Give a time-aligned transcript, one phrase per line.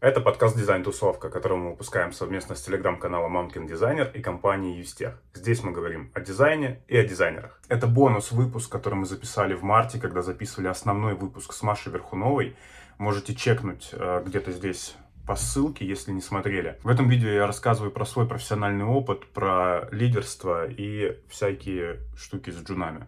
[0.00, 5.20] Это подкаст «Дизайн-тусовка», который мы выпускаем совместно с телеграм-каналом Мамкин Дизайнер и компанией Юстех.
[5.34, 7.60] Здесь мы говорим о дизайне и о дизайнерах.
[7.68, 12.56] Это бонус-выпуск, который мы записали в марте, когда записывали основной выпуск с Машей Верхуновой.
[12.96, 16.78] Можете чекнуть э, где-то здесь по ссылке, если не смотрели.
[16.82, 22.56] В этом видео я рассказываю про свой профессиональный опыт, про лидерство и всякие штуки с
[22.62, 23.06] джунами.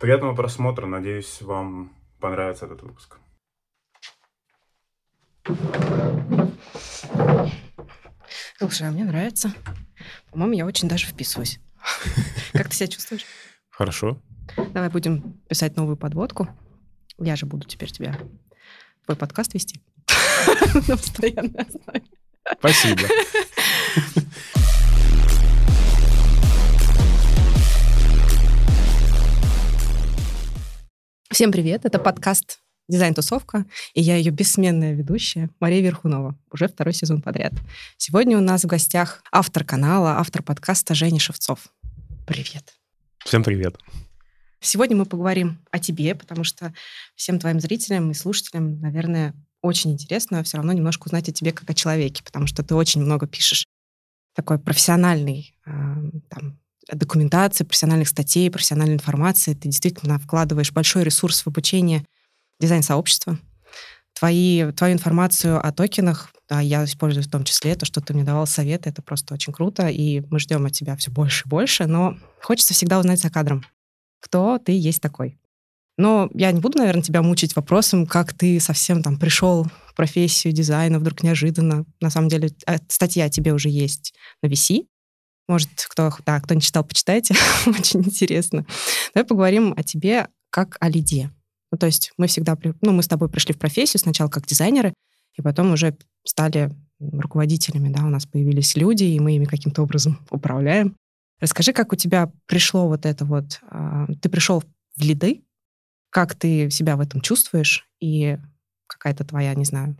[0.00, 3.21] Приятного просмотра, надеюсь, вам понравится этот выпуск.
[8.58, 9.52] Слушай, а мне нравится.
[10.30, 11.58] По-моему, я очень даже вписываюсь.
[12.52, 13.26] Как ты себя чувствуешь?
[13.70, 14.22] Хорошо.
[14.56, 16.48] Давай будем писать новую подводку.
[17.18, 18.16] Я же буду теперь тебя
[19.04, 19.80] твой подкаст вести
[20.88, 22.02] на постоянной основе.
[22.58, 23.02] Спасибо.
[31.30, 32.61] Всем привет, это подкаст
[32.92, 33.64] «Дизайн-тусовка»,
[33.94, 37.54] и я ее бессменная ведущая Мария Верхунова, уже второй сезон подряд.
[37.96, 41.72] Сегодня у нас в гостях автор канала, автор подкаста Женя Шевцов.
[42.26, 42.74] Привет.
[43.24, 43.78] Всем привет.
[44.60, 46.74] Сегодня мы поговорим о тебе, потому что
[47.16, 51.70] всем твоим зрителям и слушателям, наверное, очень интересно все равно немножко узнать о тебе как
[51.70, 53.66] о человеке, потому что ты очень много пишешь
[54.34, 55.70] такой профессиональный э,
[56.28, 59.54] там, документации, профессиональных статей, профессиональной информации.
[59.54, 62.04] Ты действительно вкладываешь большой ресурс в обучение
[62.62, 63.38] дизайн-сообщества.
[64.14, 68.24] Твои, твою информацию о токенах, да, я использую в том числе то, что ты мне
[68.24, 71.86] давал советы, это просто очень круто, и мы ждем от тебя все больше и больше,
[71.86, 73.64] но хочется всегда узнать за кадром,
[74.20, 75.38] кто ты есть такой.
[75.98, 80.52] Но я не буду, наверное, тебя мучить вопросом, как ты совсем там пришел в профессию
[80.52, 81.84] дизайна вдруг неожиданно.
[82.00, 84.86] На самом деле, э, статья тебе уже есть на VC,
[85.48, 87.34] может, кто, да, кто не читал, почитайте.
[87.66, 88.64] Очень интересно.
[89.14, 91.30] Давай поговорим о тебе как о лиде.
[91.72, 94.92] Ну, то есть мы всегда, ну, мы с тобой пришли в профессию сначала как дизайнеры,
[95.34, 96.70] и потом уже стали
[97.00, 100.94] руководителями, да, у нас появились люди, и мы ими каким-то образом управляем.
[101.40, 103.60] Расскажи, как у тебя пришло вот это вот...
[103.70, 104.62] Э, ты пришел
[104.94, 105.42] в лиды,
[106.10, 108.38] как ты себя в этом чувствуешь, и
[108.86, 109.96] какая-то твоя, не знаю,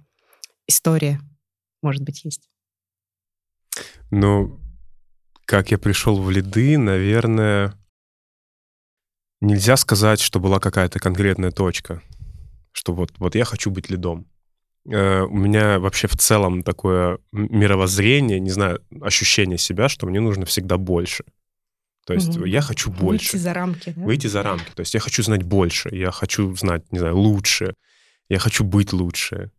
[0.66, 1.20] история,
[1.82, 2.50] может быть, есть?
[4.10, 4.60] Ну,
[5.46, 7.72] как я пришел в лиды, наверное,
[9.42, 12.02] нельзя сказать, что была какая-то конкретная точка,
[12.72, 14.26] что вот, вот я хочу быть лидом.
[14.90, 20.46] Э, у меня вообще в целом такое мировоззрение, не знаю, ощущение себя, что мне нужно
[20.46, 21.24] всегда больше.
[22.06, 22.46] То есть угу.
[22.46, 23.32] я хочу больше.
[23.32, 24.02] Выйти за рамки, да?
[24.02, 24.70] Выйти за рамки.
[24.74, 27.74] То есть я хочу знать больше, я хочу знать, не знаю, лучше,
[28.28, 29.52] я хочу быть лучше.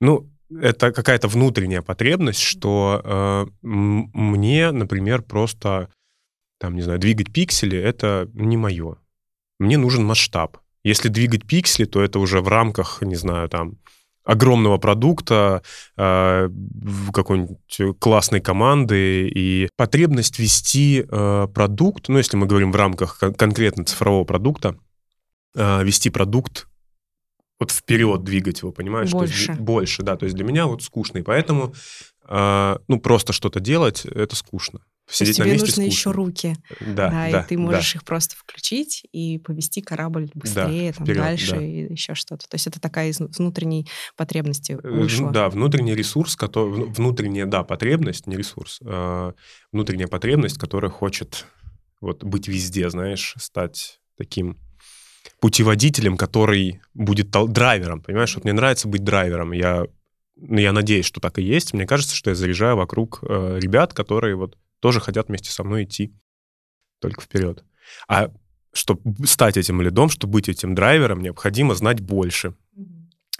[0.00, 5.88] Ну, это какая-то внутренняя потребность, что э, мне, например, просто,
[6.58, 8.96] там, не знаю, двигать пиксели— это не мое.
[9.60, 10.56] Мне нужен масштаб.
[10.82, 13.76] Если двигать пиксели, то это уже в рамках, не знаю, там,
[14.24, 15.62] огромного продукта,
[15.96, 16.48] э,
[17.12, 23.84] какой-нибудь классной команды и потребность вести э, продукт, ну, если мы говорим в рамках конкретно
[23.84, 24.76] цифрового продукта,
[25.54, 26.66] э, вести продукт
[27.58, 29.10] вот вперед двигать его, понимаешь?
[29.10, 29.46] Больше.
[29.46, 30.16] То есть, больше, да.
[30.16, 31.18] То есть для меня вот скучно.
[31.18, 31.74] И поэтому,
[32.26, 34.80] э, ну, просто что-то делать, это скучно.
[35.10, 36.56] Сидеть То есть тебе нужны еще руки.
[36.80, 37.98] Да, да, да и ты можешь да.
[37.98, 41.62] их просто включить и повести корабль быстрее, да, там, вперед, дальше да.
[41.62, 42.48] и еще что-то.
[42.48, 45.30] То есть это такая из внутренней потребности э, вышло.
[45.30, 49.34] Да, внутренний ресурс, который, внутренняя, да, потребность, не ресурс, а
[49.72, 51.46] внутренняя потребность, которая хочет
[52.00, 54.58] вот быть везде, знаешь, стать таким
[55.40, 58.34] путеводителем, который будет драйвером, понимаешь?
[58.34, 59.52] Вот мне нравится быть драйвером.
[59.52, 59.86] Я,
[60.36, 61.74] ну, я надеюсь, что так и есть.
[61.74, 65.84] Мне кажется, что я заряжаю вокруг э, ребят, которые вот тоже хотят вместе со мной
[65.84, 66.14] идти
[66.98, 67.64] только вперед.
[68.08, 68.30] А
[68.72, 72.54] чтобы стать этим лидом, чтобы быть этим драйвером, необходимо знать больше.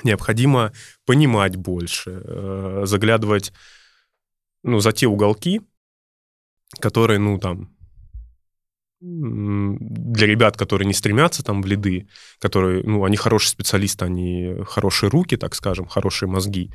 [0.02, 0.72] Необходимо
[1.04, 3.52] понимать больше, э, заглядывать
[4.62, 5.60] ну, за те уголки,
[6.80, 7.70] которые, ну, там,
[9.00, 12.08] для ребят, которые не стремятся там в лиды,
[12.38, 16.70] которые, ну, они хорошие специалисты, они хорошие руки, так скажем, хорошие мозги,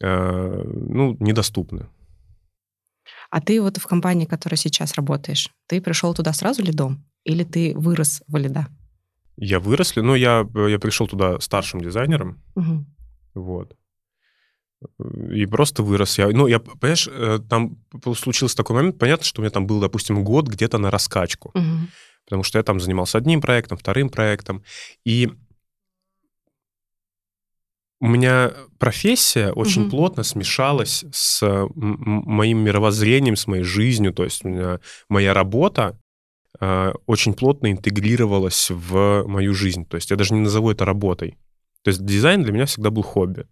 [0.00, 1.88] э, ну, недоступны.
[3.30, 7.44] А ты вот в компании, в которой сейчас работаешь, ты пришел туда сразу лидом или
[7.44, 8.66] ты вырос в лида?
[9.36, 12.86] Я вырос, но я, я пришел туда старшим дизайнером, угу.
[13.34, 13.76] вот
[15.30, 16.18] и просто вырос.
[16.18, 17.78] Я, ну, я, понимаешь, э, там
[18.14, 21.88] случился такой момент, понятно, что у меня там был, допустим, год где-то на раскачку, угу.
[22.24, 24.62] потому что я там занимался одним проектом, вторым проектом,
[25.04, 25.32] и
[28.00, 29.90] у меня профессия очень угу.
[29.90, 35.98] плотно смешалась с моим мировоззрением, с моей жизнью, то есть у меня моя работа
[36.60, 41.38] э, очень плотно интегрировалась в мою жизнь, то есть я даже не назову это работой.
[41.82, 43.46] То есть дизайн для меня всегда был хобби.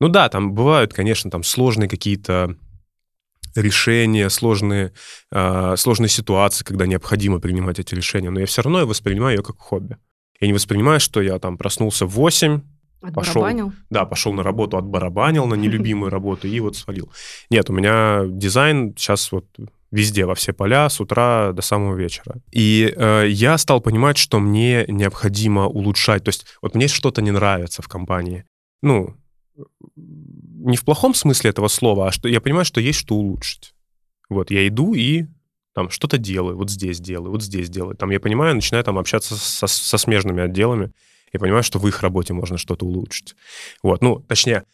[0.00, 2.56] Ну да, там бывают, конечно, там сложные какие-то
[3.54, 4.92] решения, сложные,
[5.30, 9.58] э, сложные ситуации, когда необходимо принимать эти решения, но я все равно воспринимаю ее как
[9.58, 9.96] хобби.
[10.40, 12.60] Я не воспринимаю, что я там проснулся в 8,
[13.14, 13.46] пошел,
[13.90, 17.10] да, пошел на работу, отбарабанил на нелюбимую работу и вот свалил.
[17.50, 19.46] Нет, у меня дизайн сейчас вот
[19.90, 22.36] везде, во все поля, с утра до самого вечера.
[22.50, 26.24] И э, я стал понимать, что мне необходимо улучшать.
[26.24, 28.44] То есть вот мне что-то не нравится в компании.
[28.82, 29.16] Ну,
[29.96, 33.74] не в плохом смысле этого слова, а что я понимаю, что есть что улучшить.
[34.28, 35.26] Вот, я иду и
[35.74, 37.96] там что-то делаю, вот здесь делаю, вот здесь делаю.
[37.96, 40.92] Там я понимаю, начинаю там общаться со, со смежными отделами
[41.32, 43.34] и понимаю, что в их работе можно что-то улучшить.
[43.82, 44.64] Вот, ну, точнее,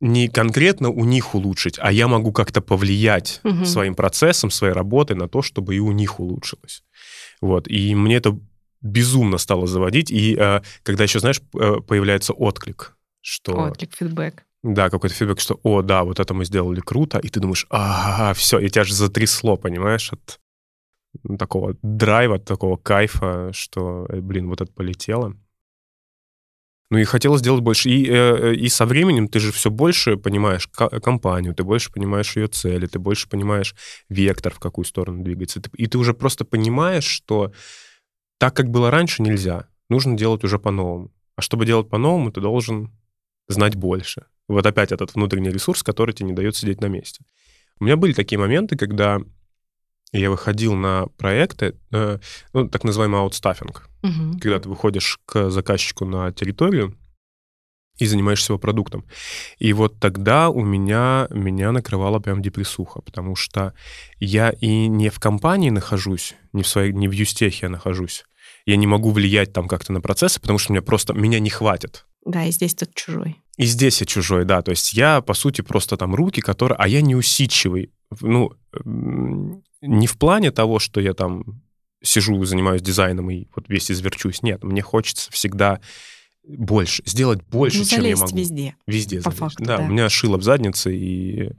[0.00, 3.64] не конкретно у них улучшить, а я могу как-то повлиять угу.
[3.64, 6.84] своим процессом, своей работой на то, чтобы и у них улучшилось.
[7.40, 8.38] Вот, и мне это
[8.80, 13.52] безумно стало заводить, и э, когда еще, знаешь, э, появляется отклик, что...
[13.52, 14.44] Отклик, фидбэк.
[14.62, 18.34] Да, какой-то фидбэк, что, о, да, вот это мы сделали круто, и ты думаешь, ага,
[18.34, 20.40] все, и тебя же затрясло, понимаешь, от
[21.38, 25.34] такого драйва, от такого кайфа, что, э, блин, вот это полетело.
[26.90, 27.90] Ну и хотелось сделать больше.
[27.90, 32.46] И, э, и со временем ты же все больше понимаешь компанию, ты больше понимаешь ее
[32.46, 33.74] цели, ты больше понимаешь
[34.08, 35.60] вектор, в какую сторону двигается.
[35.74, 37.52] И ты уже просто понимаешь, что
[38.38, 39.68] так, как было раньше, нельзя.
[39.90, 41.12] Нужно делать уже по-новому.
[41.36, 42.90] А чтобы делать по-новому, ты должен
[43.48, 44.26] знать больше.
[44.48, 47.24] Вот опять этот внутренний ресурс, который тебе не дает сидеть на месте.
[47.80, 49.20] У меня были такие моменты, когда
[50.12, 52.18] я выходил на проекты, э,
[52.52, 54.38] ну, так называемый аутстаффинг, угу.
[54.40, 56.96] когда ты выходишь к заказчику на территорию
[57.98, 59.04] и занимаешься его продуктом.
[59.58, 63.74] И вот тогда у меня, меня накрывала прям депрессуха, потому что
[64.18, 68.24] я и не в компании нахожусь, не в, своей, не в юстехе я нахожусь,
[68.66, 72.06] я не могу влиять там как-то на процессы, потому что меня просто, меня не хватит.
[72.24, 73.42] Да, и здесь тут чужой.
[73.58, 74.62] И здесь я чужой, да.
[74.62, 76.76] То есть я, по сути, просто там руки, которые...
[76.78, 77.92] А я не усидчивый.
[78.20, 78.52] Ну,
[79.82, 81.60] не в плане того, что я там
[82.00, 84.42] сижу, занимаюсь дизайном и вот весь изверчусь.
[84.42, 85.80] Нет, мне хочется всегда
[86.44, 88.36] больше, сделать больше, ну, чем я могу.
[88.36, 88.76] везде.
[88.86, 91.50] Везде по факту, да, да, у меня шило в заднице и...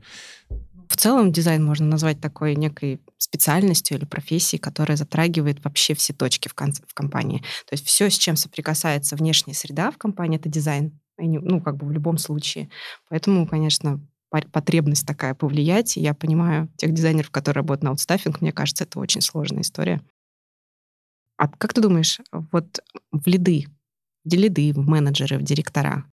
[0.88, 6.48] В целом дизайн можно назвать такой некой специальностью или профессией, которая затрагивает вообще все точки
[6.48, 7.40] в, кон- в компании.
[7.68, 11.00] То есть все, с чем соприкасается внешняя среда в компании, это дизайн.
[11.20, 12.70] Ну, как бы в любом случае.
[13.10, 15.98] Поэтому, конечно, потребность такая повлиять.
[15.98, 20.02] И я понимаю тех дизайнеров, которые работают на аутстаффинг, мне кажется, это очень сложная история.
[21.38, 22.82] А как ты думаешь, вот
[23.12, 23.66] в лиды,
[24.26, 26.06] в лиды, в менеджеры, в директора,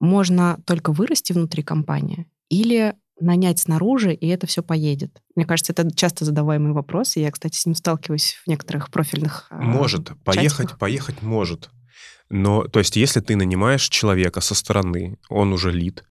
[0.00, 5.22] можно только вырасти внутри компании или нанять снаружи, и это все поедет?
[5.36, 9.46] Мне кажется, это часто задаваемый вопрос, и я, кстати, с ним сталкиваюсь в некоторых профильных
[9.50, 11.70] а, Может, э, поехать, поехать может.
[12.30, 16.04] Но, то есть, если ты нанимаешь человека со стороны, он уже лид,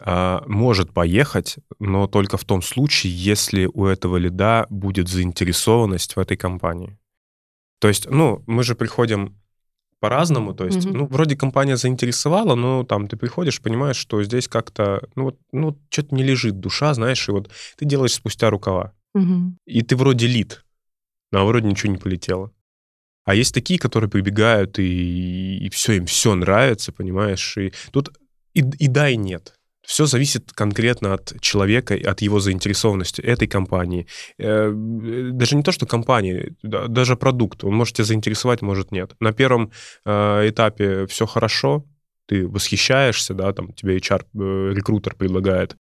[0.00, 6.18] а, может поехать, но только в том случае, если у этого лида будет заинтересованность в
[6.18, 6.98] этой компании.
[7.80, 9.36] То есть, ну, мы же приходим
[10.00, 10.92] по-разному, то есть, mm-hmm.
[10.92, 15.78] ну, вроде компания заинтересовала, но там ты приходишь, понимаешь, что здесь как-то, ну, вот, ну,
[15.88, 18.92] что-то не лежит душа, знаешь, и вот ты делаешь спустя рукава.
[19.16, 19.52] Mm-hmm.
[19.66, 20.64] И ты вроде лид,
[21.32, 22.52] но вроде ничего не полетело.
[23.24, 28.12] А есть такие, которые прибегают, и, и все, им все нравится, понимаешь, и тут
[28.52, 29.54] и, и да, и нет.
[29.82, 34.06] Все зависит конкретно от человека, от его заинтересованности этой компании.
[34.38, 37.64] Э, даже не то, что компании, даже продукт.
[37.64, 39.14] Он может тебя заинтересовать, может нет.
[39.20, 39.72] На первом
[40.06, 41.84] э, этапе все хорошо,
[42.26, 45.83] ты восхищаешься, да, там тебе HR-рекрутер э, предлагает Э,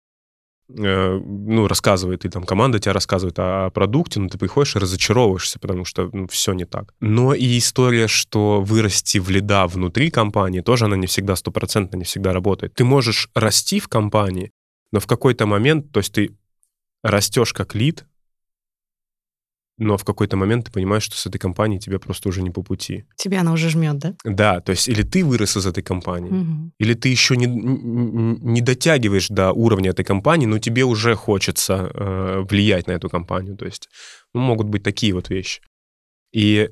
[0.70, 5.86] ну, рассказывает, и там команда тебя рассказывает о продукте, но ты приходишь и разочаровываешься, потому
[5.86, 6.94] что ну, все не так.
[7.00, 12.04] Но и история, что вырасти в лида внутри компании, тоже она не всегда стопроцентно, не
[12.04, 12.74] всегда работает.
[12.74, 14.52] Ты можешь расти в компании,
[14.92, 16.36] но в какой-то момент, то есть ты
[17.04, 18.06] растешь как лид,
[19.78, 22.64] но в какой-то момент ты понимаешь, что с этой компанией тебе просто уже не по
[22.64, 23.06] пути.
[23.16, 24.16] Тебя она уже жмет, да?
[24.24, 26.72] Да, то есть или ты вырос из этой компании, угу.
[26.80, 32.46] или ты еще не, не дотягиваешь до уровня этой компании, но тебе уже хочется э,
[32.50, 33.56] влиять на эту компанию.
[33.56, 33.90] То есть
[34.34, 35.62] ну, могут быть такие вот вещи.
[36.34, 36.70] И,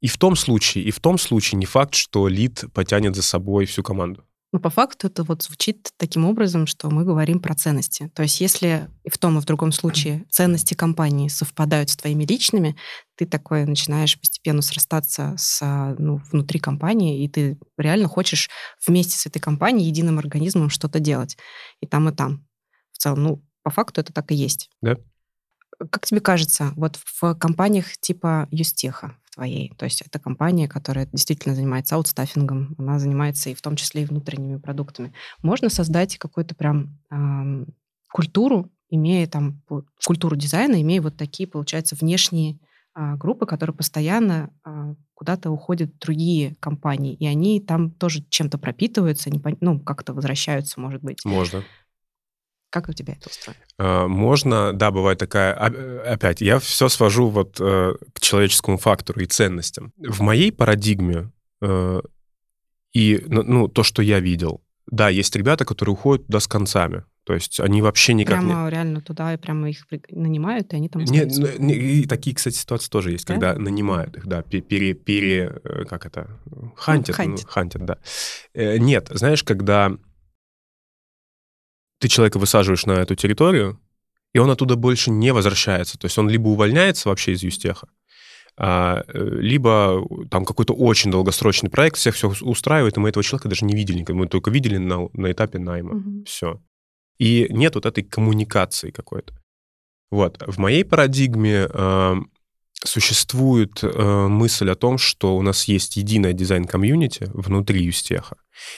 [0.00, 3.66] и в том случае, и в том случае не факт, что лид потянет за собой
[3.66, 4.24] всю команду.
[4.50, 8.10] Но по факту это вот звучит таким образом, что мы говорим про ценности.
[8.14, 12.24] То есть если и в том, и в другом случае ценности компании совпадают с твоими
[12.24, 12.74] личными,
[13.16, 15.60] ты такой начинаешь постепенно срастаться с,
[15.98, 18.48] ну, внутри компании, и ты реально хочешь
[18.86, 21.36] вместе с этой компанией, единым организмом что-то делать.
[21.80, 22.46] И там, и там.
[22.92, 24.70] В целом, ну, по факту это так и есть.
[24.80, 24.96] Да.
[25.90, 29.72] Как тебе кажется, вот в компаниях типа Юстеха, твоей.
[29.78, 34.04] То есть это компания, которая действительно занимается аутстаффингом, она занимается и в том числе и
[34.04, 35.12] внутренними продуктами.
[35.42, 37.64] Можно создать какую-то прям э,
[38.10, 39.62] культуру, имея там
[40.04, 42.58] культуру дизайна, имея вот такие, получается, внешние
[42.96, 49.30] э, группы, которые постоянно э, куда-то уходят другие компании, и они там тоже чем-то пропитываются,
[49.60, 51.24] ну, как-то возвращаются, может быть.
[51.24, 51.62] Можно.
[52.70, 53.60] Как у тебя это устроено?
[53.78, 55.54] А, можно, да, бывает такая...
[55.54, 59.92] Опять, я все свожу вот э, к человеческому фактору и ценностям.
[59.96, 61.32] В моей парадигме
[61.62, 62.00] э,
[62.92, 67.04] и ну, то, что я видел, да, есть ребята, которые уходят туда с концами.
[67.24, 68.70] То есть они вообще никак прямо не...
[68.70, 72.54] реально туда и прямо их нанимают, и они там Нет, ну, не, и такие, кстати,
[72.54, 73.34] ситуации тоже есть, да?
[73.34, 76.40] когда нанимают их, да, пере, пере э, как это,
[76.74, 77.44] хантят, ну, хантят.
[77.44, 77.98] Ну, хантят, да.
[78.54, 79.92] Нет, знаешь, когда
[81.98, 83.80] ты человека высаживаешь на эту территорию,
[84.32, 85.98] и он оттуда больше не возвращается.
[85.98, 87.88] То есть он либо увольняется вообще из Юстеха,
[88.56, 93.48] а, э, либо там какой-то очень долгосрочный проект, всех все устраивает, и мы этого человека
[93.48, 95.96] даже не видели, мы только видели на, на этапе найма.
[95.96, 96.24] Угу.
[96.26, 96.60] Все.
[97.18, 99.34] И нет вот этой коммуникации какой-то.
[100.10, 100.42] Вот.
[100.46, 102.14] В моей парадигме э,
[102.84, 108.36] существует э, мысль о том, что у нас есть единое дизайн- community внутри Юстеха.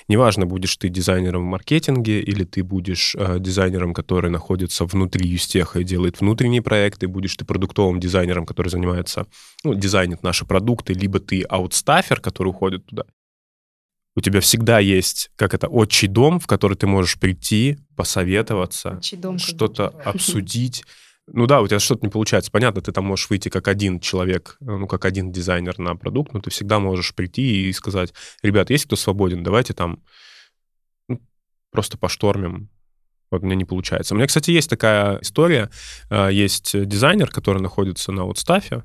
[0.08, 5.80] Неважно, будешь ты дизайнером в маркетинге или ты будешь э, дизайнером, который находится внутри Юстеха
[5.80, 9.26] и делает внутренние проекты, будешь ты продуктовым дизайнером, который занимается,
[9.64, 13.04] ну, дизайнит наши продукты, либо ты аутстафер, который уходит туда.
[14.16, 19.00] У тебя всегда есть, как это, отчий дом, в который ты можешь прийти, посоветоваться,
[19.38, 20.84] что-то обсудить.
[21.32, 22.50] Ну да, у тебя что-то не получается.
[22.50, 26.32] Понятно, ты там можешь выйти как один человек, э, ну, как один дизайнер на продукт,
[26.32, 30.02] но ты всегда можешь прийти и сказать, ребят, есть кто свободен, давайте там
[31.08, 31.20] ну,
[31.70, 32.68] просто поштормим.
[33.30, 34.14] Вот меня не получается.
[34.14, 35.70] У меня, кстати, есть такая история.
[36.10, 38.82] Э, есть дизайнер, который находится на отставе.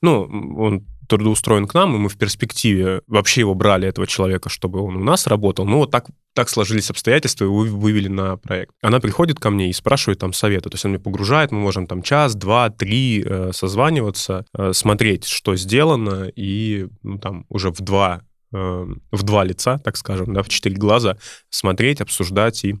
[0.00, 0.22] Ну,
[0.58, 4.96] он трудоустроен к нам, и мы в перспективе вообще его брали, этого человека, чтобы он
[4.96, 5.64] у нас работал.
[5.64, 8.72] Ну, вот так, так сложились обстоятельства, и вывели на проект.
[8.82, 10.70] Она приходит ко мне и спрашивает там совета.
[10.70, 15.26] То есть он мне погружает, мы можем там час, два, три э, созваниваться, э, смотреть,
[15.26, 18.22] что сделано, и ну, там уже в два,
[18.52, 21.18] э, в два лица, так скажем, да, в четыре глаза
[21.50, 22.76] смотреть, обсуждать и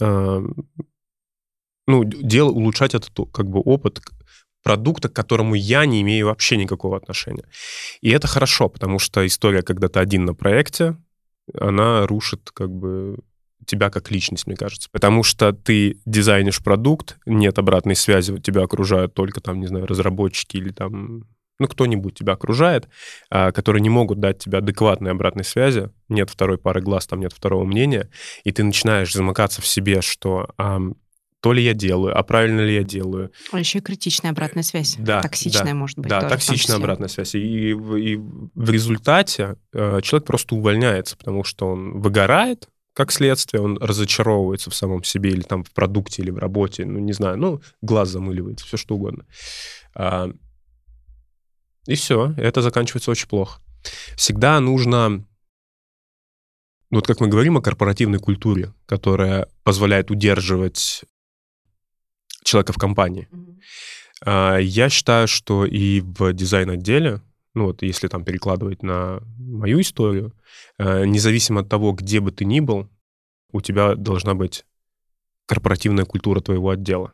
[0.00, 0.40] э,
[1.86, 4.00] ну, дел, улучшать этот как бы опыт
[4.62, 7.44] продукта, к которому я не имею вообще никакого отношения.
[8.00, 10.96] И это хорошо, потому что история, когда ты один на проекте,
[11.54, 13.18] она рушит как бы
[13.66, 14.88] тебя как личность, мне кажется.
[14.90, 20.56] Потому что ты дизайнишь продукт, нет обратной связи, тебя окружают только там, не знаю, разработчики
[20.56, 21.24] или там
[21.60, 22.88] ну, кто-нибудь тебя окружает,
[23.28, 27.34] а, которые не могут дать тебе адекватной обратной связи, нет второй пары глаз, там нет
[27.34, 28.08] второго мнения,
[28.44, 30.48] и ты начинаешь замыкаться в себе, что
[31.40, 33.32] то ли я делаю, а правильно ли я делаю.
[33.50, 34.96] А еще и критичная обратная связь.
[34.98, 35.22] Да.
[35.22, 36.08] Токсичная, да, может быть.
[36.08, 37.34] Да, токсичная обратная связь.
[37.34, 43.78] И, и в результате э, человек просто увольняется, потому что он выгорает, как следствие, он
[43.78, 47.62] разочаровывается в самом себе или там в продукте, или в работе, ну, не знаю, ну,
[47.80, 49.24] глаз замыливается, все что угодно.
[49.94, 50.30] А,
[51.86, 53.60] и все, это заканчивается очень плохо.
[54.16, 55.24] Всегда нужно
[56.90, 61.04] вот как мы говорим о корпоративной культуре, которая позволяет удерживать
[62.44, 63.28] человека в компании.
[63.30, 64.62] Mm-hmm.
[64.62, 67.22] Я считаю, что и в дизайн-отделе,
[67.54, 70.34] ну вот если там перекладывать на мою историю,
[70.78, 72.88] а, независимо от того, где бы ты ни был,
[73.52, 74.64] у тебя должна быть
[75.46, 77.12] корпоративная культура твоего отдела.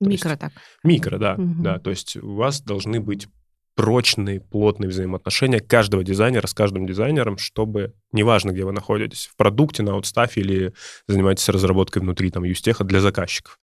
[0.00, 0.52] Микро так.
[0.82, 1.62] Микро, да, угу.
[1.62, 1.78] да.
[1.78, 3.28] То есть у вас должны быть
[3.76, 9.82] прочные, плотные взаимоотношения каждого дизайнера с каждым дизайнером, чтобы, неважно, где вы находитесь, в продукте,
[9.82, 10.74] на аутстафе или
[11.06, 13.58] занимаетесь разработкой внутри там юстеха для заказчиков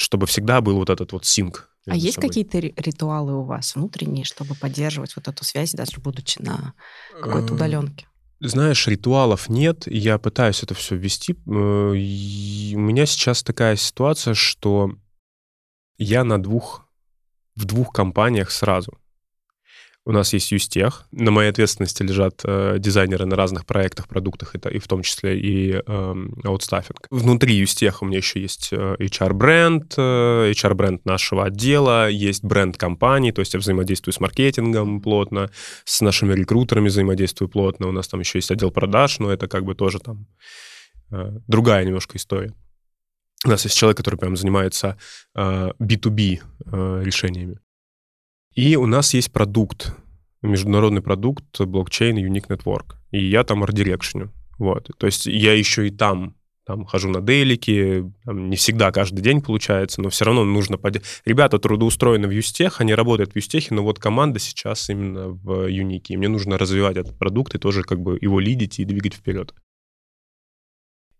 [0.00, 1.68] чтобы всегда был вот этот вот синк.
[1.86, 6.72] А есть какие-то ритуалы у вас внутренние, чтобы поддерживать вот эту связь, даже будучи на
[7.20, 8.06] какой-то удаленке?
[8.40, 11.34] Знаешь, ритуалов нет, я пытаюсь это все ввести.
[11.34, 14.92] Э, у меня сейчас такая ситуация, что
[15.98, 16.88] я на двух,
[17.54, 18.98] в двух компаниях сразу.
[20.06, 21.06] У нас есть Юстех.
[21.12, 25.38] На моей ответственности лежат э, дизайнеры на разных проектах, продуктах, и, и в том числе
[25.38, 26.14] и э,
[26.44, 27.06] аутстаффинг.
[27.10, 33.30] Внутри Юстеха у меня еще есть э, HR-бренд, э, HR-бренд нашего отдела, есть бренд компании,
[33.30, 35.50] то есть я взаимодействую с маркетингом плотно,
[35.84, 37.88] с нашими рекрутерами взаимодействую плотно.
[37.88, 40.26] У нас там еще есть отдел продаж, но это как бы тоже там
[41.12, 42.54] э, другая немножко история.
[43.44, 44.98] У нас есть человек, который прям занимается
[45.34, 47.58] э, B2B э, решениями.
[48.54, 49.96] И у нас есть продукт,
[50.42, 52.96] международный продукт блокчейн Unique Network.
[53.10, 54.32] И я там арт-дирекшню.
[54.58, 54.90] Вот.
[54.98, 56.36] То есть я еще и там
[56.70, 60.78] там хожу на дейлики, там, не всегда каждый день получается, но все равно нужно...
[60.78, 61.02] Под...
[61.24, 66.14] Ребята трудоустроены в Юстех, они работают в Юстехе, но вот команда сейчас именно в Юнике,
[66.14, 69.52] и мне нужно развивать этот продукт и тоже как бы его лидить и двигать вперед.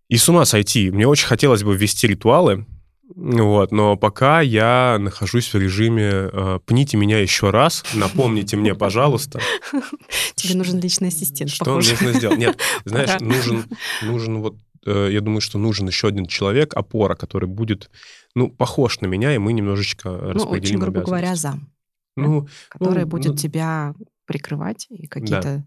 [0.07, 0.89] И с ума сойти.
[0.89, 2.65] Мне очень хотелось бы ввести ритуалы,
[3.15, 9.39] вот, но пока я нахожусь в режиме э, «пните меня еще раз, напомните мне, пожалуйста».
[10.35, 12.37] Тебе нужен личный ассистент, Что нужно сделать?
[12.37, 13.65] Нет, знаешь, нужен,
[14.01, 17.89] нужен вот Э, я думаю, что нужен еще один человек, опора, который будет,
[18.35, 21.71] ну, похож на меня, и мы немножечко ну, распределим очень, грубо говоря, зам.
[22.17, 23.93] Ну, который ну, будет ну, тебя
[24.25, 25.65] прикрывать и какие-то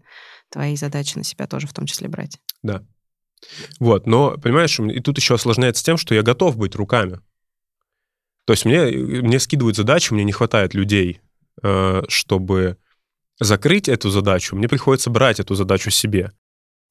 [0.49, 2.39] твои задачи на себя тоже в том числе брать.
[2.61, 2.83] Да.
[3.79, 7.19] Вот, но, понимаешь, и тут еще осложняется тем, что я готов быть руками.
[8.45, 11.21] То есть мне, мне скидывают задачу, мне не хватает людей,
[11.63, 12.77] э, чтобы
[13.39, 16.31] закрыть эту задачу, мне приходится брать эту задачу себе.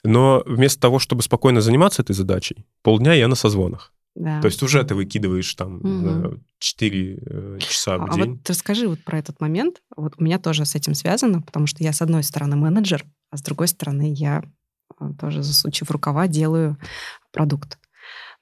[0.02, 3.92] Но вместо того, чтобы спокойно заниматься этой задачей, полдня я на созвонах.
[4.14, 4.40] Да.
[4.40, 6.40] То есть уже ты выкидываешь там угу.
[6.58, 8.22] 4 э, часа в а, день.
[8.22, 9.82] А вот расскажи вот про этот момент.
[9.96, 13.36] Вот у меня тоже с этим связано, потому что я, с одной стороны, менеджер, а
[13.36, 14.44] с другой стороны, я
[15.00, 16.76] э, тоже, засучив рукава, делаю
[17.32, 17.78] продукт.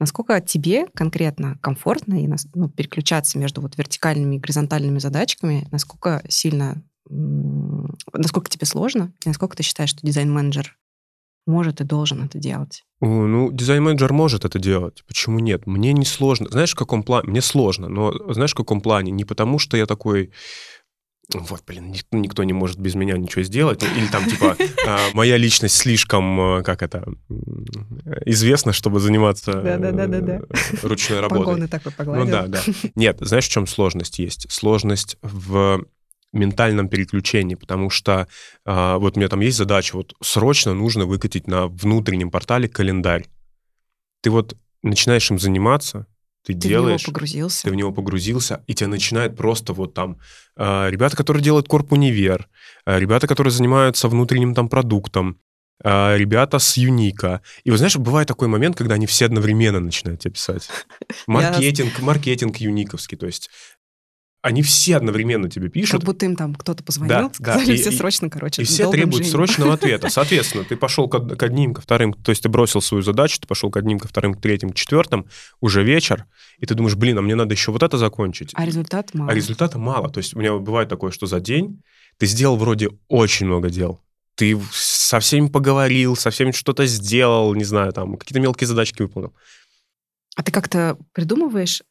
[0.03, 6.83] Насколько тебе конкретно комфортно и ну, переключаться между вот вертикальными и горизонтальными задачками, насколько сильно,
[7.09, 10.77] насколько тебе сложно, и насколько ты считаешь, что дизайн-менеджер
[11.47, 12.83] может и должен это делать?
[13.01, 15.05] Ну, дизайн-менеджер может это делать.
[15.07, 15.69] Почему нет?
[15.69, 16.49] Мне не сложно.
[16.51, 17.31] Знаешь, в каком плане?
[17.31, 19.13] Мне сложно, но знаешь, в каком плане?
[19.13, 20.33] Не потому, что я такой
[21.33, 23.83] вот, блин, никто не может без меня ничего сделать.
[23.83, 27.07] Или там, типа, а, моя личность слишком, а, как это,
[28.27, 29.53] известна, чтобы заниматься
[30.83, 31.45] ручной работой.
[31.45, 32.25] Погоны такой погладил.
[32.25, 32.61] Ну да, да.
[32.95, 34.51] Нет, знаешь, в чем сложность есть?
[34.51, 35.85] Сложность в
[36.33, 38.27] ментальном переключении, потому что
[38.65, 43.27] э, вот у меня там есть задача, вот срочно нужно выкатить на внутреннем портале календарь.
[44.23, 46.07] Ты вот начинаешь им заниматься,
[46.45, 47.03] ты, ты делаешь...
[47.03, 47.63] в него погрузился.
[47.65, 50.19] Ты в него погрузился, и тебя начинает просто вот там...
[50.57, 52.49] Э, ребята, которые делают корп универ,
[52.85, 55.39] э, ребята, которые занимаются внутренним там продуктом,
[55.85, 57.43] э, ребята с Юника.
[57.63, 60.69] И вот знаешь, бывает такой момент, когда они все одновременно начинают тебе писать.
[61.27, 63.49] Маркетинг, маркетинг юниковский, то есть
[64.43, 66.01] они все одновременно тебе пишут.
[66.01, 67.81] Как будто им там кто-то позвонил, да, сказали да.
[67.81, 68.63] все и, срочно, короче.
[68.63, 69.31] И все требуют жизнь.
[69.31, 70.11] срочного ответа.
[70.11, 73.47] Соответственно, ты пошел к, к одним, ко вторым, то есть ты бросил свою задачу, ты
[73.47, 75.27] пошел к одним, ко вторым, к третьим, к четвертым,
[75.61, 76.27] уже вечер,
[76.59, 78.51] и ты думаешь, блин, а мне надо еще вот это закончить.
[78.55, 79.31] А результат мало.
[79.31, 80.11] А результата мало.
[80.11, 81.81] То есть у меня бывает такое, что за день
[82.19, 84.01] ты сделал вроде очень много дел.
[84.35, 89.35] Ты со всеми поговорил, со всеми что-то сделал, не знаю, там, какие-то мелкие задачки выполнил.
[90.35, 91.83] А ты как-то придумываешь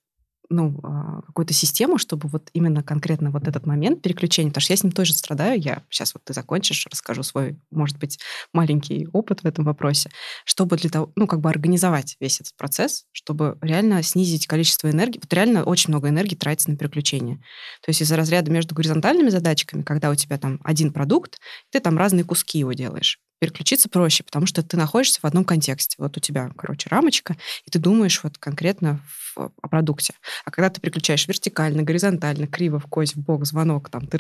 [0.49, 4.77] ну, а, какую-то систему, чтобы вот именно конкретно вот этот момент переключения, потому что я
[4.77, 8.19] с ним тоже страдаю, я сейчас вот ты закончишь, расскажу свой, может быть,
[8.53, 10.09] маленький опыт в этом вопросе,
[10.45, 15.19] чтобы для того, ну, как бы организовать весь этот процесс, чтобы реально снизить количество энергии.
[15.21, 17.37] Вот реально очень много энергии тратится на переключение.
[17.81, 21.39] То есть из-за разряда между горизонтальными задачками, когда у тебя там один продукт,
[21.71, 25.95] ты там разные куски его делаешь переключиться проще, потому что ты находишься в одном контексте.
[25.97, 29.01] Вот у тебя, короче, рамочка, и ты думаешь вот конкретно
[29.35, 30.13] в, о продукте.
[30.45, 34.19] А когда ты переключаешь вертикально, горизонтально, криво, в кость, в бок, звонок, там, ты,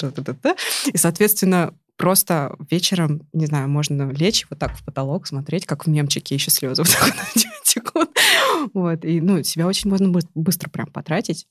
[0.91, 5.89] и, соответственно, просто вечером, не знаю, можно лечь вот так в потолок, смотреть, как в
[5.89, 7.13] мемчике еще слезы вот так
[7.63, 8.09] текут.
[8.73, 11.45] Вот, и, ну, себя очень можно быстро прям потратить.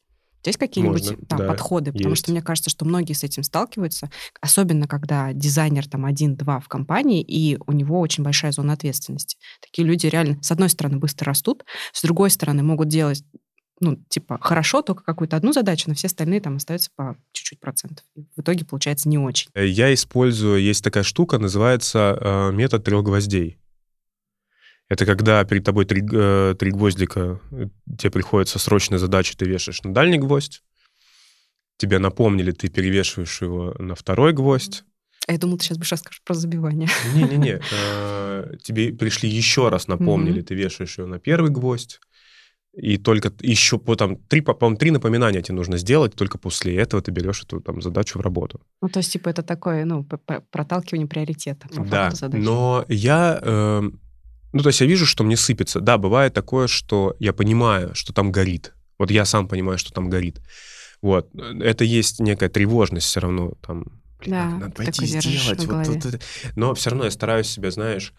[0.45, 1.93] Есть какие-нибудь Можно, там да, подходы?
[1.93, 2.23] Потому есть.
[2.23, 7.23] что мне кажется, что многие с этим сталкиваются, особенно когда дизайнер там один-два в компании,
[7.23, 9.37] и у него очень большая зона ответственности.
[9.61, 13.25] Такие люди реально, с одной стороны, быстро растут, с другой стороны, могут делать
[13.81, 18.05] ну, типа, хорошо, только какую-то одну задачу, но все остальные там остаются по чуть-чуть процентов.
[18.15, 19.49] в итоге получается не очень.
[19.55, 23.60] Я использую, есть такая штука, называется э, метод трех гвоздей.
[24.91, 29.83] Это когда перед тобой три, э, три гвоздика, э, тебе приходится срочная задача, ты вешаешь
[29.85, 30.63] на дальний гвоздь,
[31.77, 34.83] тебе напомнили, ты перевешиваешь его на второй гвоздь.
[35.29, 36.89] А я думал, ты сейчас будешь рассказать про забивание.
[37.15, 37.61] Не-не-не.
[37.73, 42.01] Э, тебе пришли еще раз напомнили, ты вешаешь его на первый гвоздь,
[42.73, 47.03] и только еще по там три, по три напоминания тебе нужно сделать, только после этого
[47.03, 48.61] ты берешь эту там задачу в работу.
[48.81, 50.05] Ну, то есть, типа, это такое, ну,
[50.51, 51.69] проталкивание приоритета.
[51.71, 53.83] да, но я э,
[54.53, 55.81] ну, то есть я вижу, что мне сыпется.
[55.81, 58.75] Да, бывает такое, что я понимаю, что там горит.
[58.99, 60.41] Вот я сам понимаю, что там горит.
[61.03, 61.31] Вот.
[61.35, 63.85] Это есть некая тревожность все равно там.
[64.19, 65.65] Блин, да, надо пойти сделать.
[65.65, 66.21] Вот, вот, вот.
[66.57, 68.13] Но все равно я стараюсь себя, знаешь,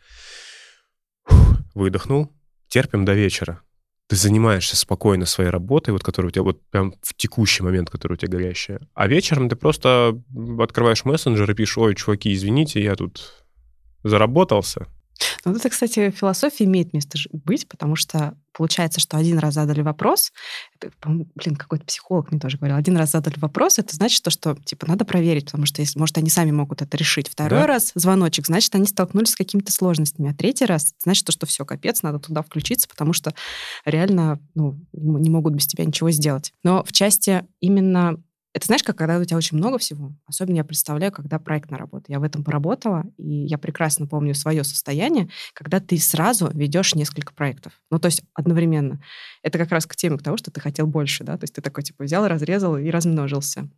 [1.75, 2.31] выдохнул,
[2.67, 3.61] терпим до вечера.
[4.07, 8.13] Ты занимаешься спокойно своей работой, вот которая у тебя вот прям в текущий момент, который
[8.13, 8.81] у тебя горящая.
[8.93, 10.19] А вечером ты просто
[10.59, 13.45] открываешь мессенджер и пишешь, ой, чуваки, извините, я тут
[14.03, 14.87] заработался,
[15.45, 20.31] Ну, это, кстати, философия имеет место быть, потому что получается, что один раз задали вопрос,
[20.79, 24.55] это, блин, какой-то психолог мне тоже говорил, один раз задали вопрос, это значит то, что,
[24.65, 27.29] типа, надо проверить, потому что, если, может, они сами могут это решить.
[27.29, 27.67] Второй да?
[27.67, 30.31] раз звоночек, значит, они столкнулись с какими-то сложностями.
[30.31, 33.33] А третий раз, значит, то, что все, капец, надо туда включиться, потому что
[33.85, 36.53] реально, ну, не могут без тебя ничего сделать.
[36.63, 38.17] Но в части именно
[38.53, 40.13] это знаешь, как когда у тебя очень много всего.
[40.25, 42.05] Особенно я представляю, когда проектная работа.
[42.09, 47.33] Я в этом поработала, и я прекрасно помню свое состояние, когда ты сразу ведешь несколько
[47.33, 47.73] проектов.
[47.89, 49.01] Ну, то есть одновременно.
[49.41, 51.37] Это как раз к теме к тому, что ты хотел больше, да?
[51.37, 53.69] То есть ты такой, типа, взял, разрезал и размножился.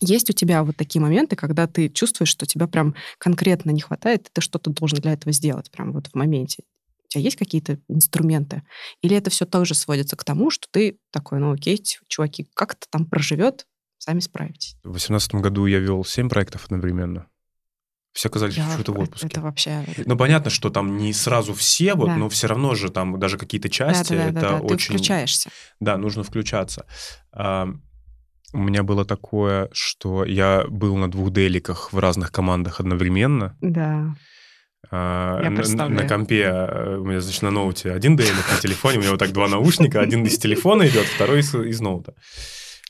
[0.00, 4.28] Есть у тебя вот такие моменты, когда ты чувствуешь, что тебя прям конкретно не хватает,
[4.28, 6.62] и ты что-то должен для этого сделать прям вот в моменте.
[7.06, 8.62] У тебя есть какие-то инструменты?
[9.02, 13.06] Или это все тоже сводится к тому, что ты такой, ну окей, чуваки, как-то там
[13.06, 13.66] проживет,
[14.04, 14.76] сами справитесь.
[14.82, 17.26] В 2018 году я вел 7 проектов одновременно.
[18.12, 19.26] Все оказались я, что-то в отпуске.
[19.26, 19.84] Это вообще...
[20.04, 22.16] Ну, понятно, что там не сразу все, вот, да.
[22.16, 24.60] но все равно же там даже какие-то части, да, да, да, это да, да.
[24.60, 24.86] очень...
[24.86, 25.50] Ты включаешься.
[25.80, 26.86] Да, нужно включаться.
[27.32, 27.68] А,
[28.52, 33.56] у меня было такое, что я был на двух деликах в разных командах одновременно.
[33.60, 34.14] Да.
[34.92, 38.98] А, я на, на компе э, у меня, значит, на ноуте один делик, на телефоне
[38.98, 42.14] у меня вот так два наушника, один из телефона идет, второй из, из ноута.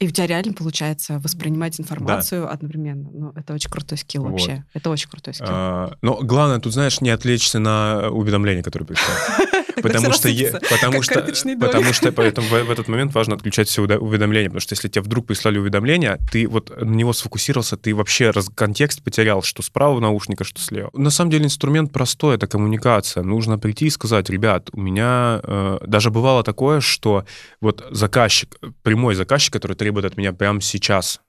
[0.00, 2.50] И у тебя реально получается воспринимать информацию да.
[2.50, 3.08] одновременно.
[3.12, 4.32] Ну, это очень крутой скилл вот.
[4.32, 4.64] вообще.
[4.74, 5.46] Это очень крутой скилл.
[5.48, 9.64] А, но главное тут, знаешь, не отвлечься на уведомления, которые приходят.
[9.84, 10.28] Потому что,
[10.70, 11.20] потому что,
[11.60, 15.26] потому что поэтому в, этот момент важно отключать все уведомления, потому что если тебе вдруг
[15.26, 20.44] прислали уведомления, ты вот на него сфокусировался, ты вообще раз, контекст потерял, что справа наушника,
[20.44, 20.90] что слева.
[20.94, 23.22] На самом деле инструмент простой, это коммуникация.
[23.22, 27.26] Нужно прийти и сказать, ребят, у меня э, даже бывало такое, что
[27.60, 31.20] вот заказчик, прямой заказчик, который требует от меня прямо сейчас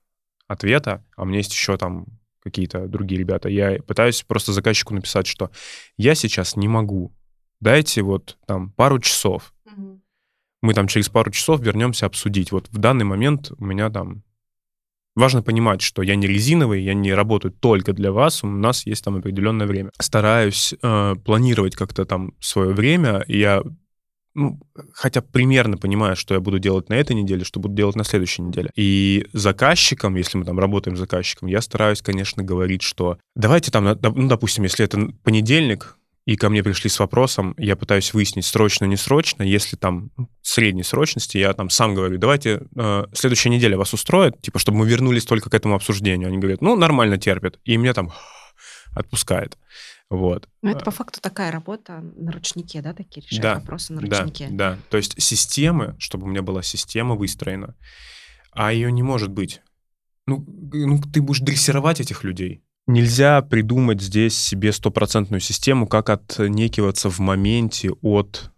[0.47, 2.05] ответа, а у меня есть еще там
[2.41, 5.51] какие-то другие ребята, я пытаюсь просто заказчику написать, что
[5.97, 7.11] я сейчас не могу,
[7.59, 9.53] дайте вот там пару часов.
[9.65, 10.01] Угу.
[10.61, 12.53] Мы там через пару часов вернемся обсудить.
[12.53, 14.23] Вот в данный момент у меня там
[15.17, 19.01] Важно понимать, что я не резиновый, я не работаю только для вас, у нас есть
[19.01, 19.91] там определенное время.
[19.97, 23.63] Стараюсь э, планировать как-то там свое время, я
[24.35, 24.59] ну,
[24.93, 28.41] хотя примерно понимаю, что я буду делать на этой неделе, что буду делать на следующей
[28.41, 28.69] неделе.
[28.75, 33.85] И заказчикам, если мы там работаем с заказчиком, я стараюсь, конечно, говорить, что давайте там,
[33.85, 38.85] ну, допустим, если это понедельник, и ко мне пришли с вопросом, я пытаюсь выяснить, срочно,
[38.85, 43.77] не срочно, если там ну, средней срочности, я там сам говорю, давайте э, следующая неделя
[43.77, 46.29] вас устроит, типа, чтобы мы вернулись только к этому обсуждению.
[46.29, 47.59] Они говорят, ну, нормально терпят.
[47.63, 48.11] И меня там
[48.95, 49.55] отпускает.
[50.09, 50.47] Вот.
[50.61, 54.47] Ну, это по факту такая работа на ручнике, да, такие решать да, вопросы на ручнике.
[54.51, 54.77] Да, да.
[54.89, 57.75] То есть системы, чтобы у меня была система выстроена,
[58.51, 59.61] а ее не может быть.
[60.27, 62.63] Ну, ну ты будешь дрессировать этих людей.
[62.87, 68.51] Нельзя придумать здесь себе стопроцентную систему, как отнекиваться в моменте от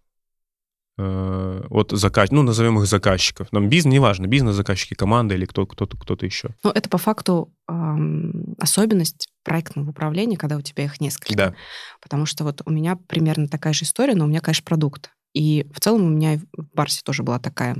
[0.97, 3.51] от заказчиков, ну, назовем их заказчиков.
[3.51, 6.49] Нам бизнес, неважно, бизнес-заказчики, команда или кто, кто-то, кто-то еще.
[6.63, 11.35] Ну, это по факту эм, особенность проектного управления, когда у тебя их несколько.
[11.35, 11.53] Да.
[12.01, 15.11] Потому что вот у меня примерно такая же история, но у меня, конечно, продукт.
[15.33, 17.77] И в целом у меня в Барсе тоже была такая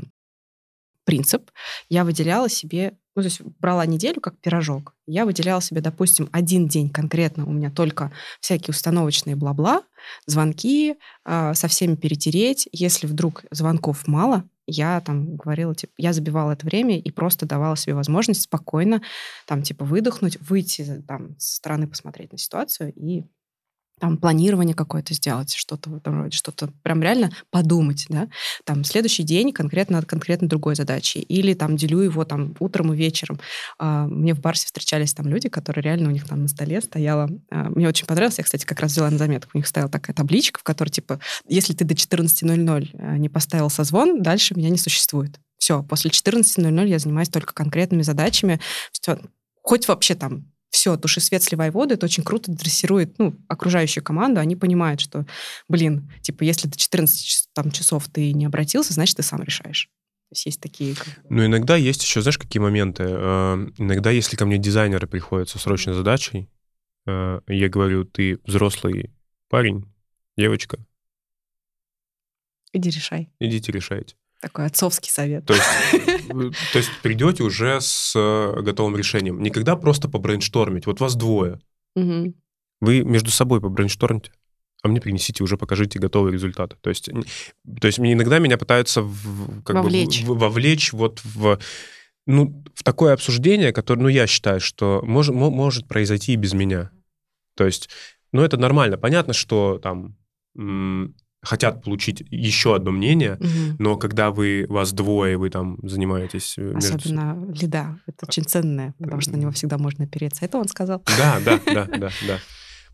[1.07, 1.49] принцип.
[1.89, 4.93] Я выделяла себе ну, то есть брала неделю как пирожок.
[5.07, 9.81] Я выделяла себе, допустим, один день конкретно у меня только всякие установочные бла-бла,
[10.27, 12.69] звонки, э, со всеми перетереть.
[12.71, 17.75] Если вдруг звонков мало, я там говорила, типа, я забивала это время и просто давала
[17.75, 19.01] себе возможность спокойно
[19.47, 23.23] там, типа, выдохнуть, выйти там с стороны, посмотреть на ситуацию и
[23.99, 28.27] там планирование какое-то сделать, что-то в этом роде, что-то прям реально подумать, да,
[28.63, 33.39] там следующий день конкретно конкретно другой задачи, или там делю его там утром и вечером.
[33.79, 37.29] А, мне в Барсе встречались там люди, которые реально у них там на столе стояла,
[37.49, 40.15] а, мне очень понравилось, я, кстати, как раз взяла на заметку, у них стояла такая
[40.15, 44.77] табличка, в которой типа, если ты до 14.00 а, не поставил созвон, дальше меня не
[44.77, 45.39] существует.
[45.57, 48.59] Все, после 14.00 я занимаюсь только конкретными задачами,
[48.91, 49.19] все,
[49.61, 50.45] хоть вообще там
[50.77, 55.25] все, туши свет, сливай воду, это очень круто дрессирует ну, окружающую команду, они понимают, что,
[55.67, 59.89] блин, типа, если до 14 там, часов ты не обратился, значит, ты сам решаешь.
[60.29, 60.93] То есть есть такие...
[61.29, 63.05] Ну, иногда есть еще, знаешь, какие моменты?
[63.07, 66.47] Э, иногда, если ко мне дизайнеры приходят со срочной задачей,
[67.07, 69.11] э, я говорю, ты взрослый
[69.49, 69.91] парень,
[70.37, 70.77] девочка.
[72.71, 73.31] Иди решай.
[73.39, 74.15] Идите решайте.
[74.39, 75.45] Такой отцовский совет.
[75.45, 76.27] То есть,
[76.73, 79.41] то есть придете уже с э, готовым решением.
[79.41, 80.85] Никогда просто побрейнштормить.
[80.85, 81.59] Вот вас двое.
[81.95, 82.33] Угу.
[82.81, 84.31] Вы между собой побрейнштормите,
[84.83, 86.77] а мне принесите, уже покажите готовый результат.
[86.81, 90.23] То есть, то есть иногда меня пытаются в, как вовлечь.
[90.23, 91.57] Бы, в, вовлечь вот в,
[92.27, 96.91] ну, в такое обсуждение, которое, ну, я считаю, что может, может произойти и без меня.
[97.55, 97.89] То есть,
[98.31, 98.99] ну, это нормально.
[98.99, 100.15] Понятно, что там
[101.41, 103.75] хотят получить еще одно мнение, угу.
[103.79, 106.55] но когда вы вас двое, вы там занимаетесь...
[106.57, 107.61] Э, Особенно между...
[107.65, 107.99] лида.
[108.07, 110.45] Это очень ценное, потому что на него всегда можно опереться.
[110.45, 111.03] Это он сказал.
[111.17, 112.39] Да, да, да, да, да.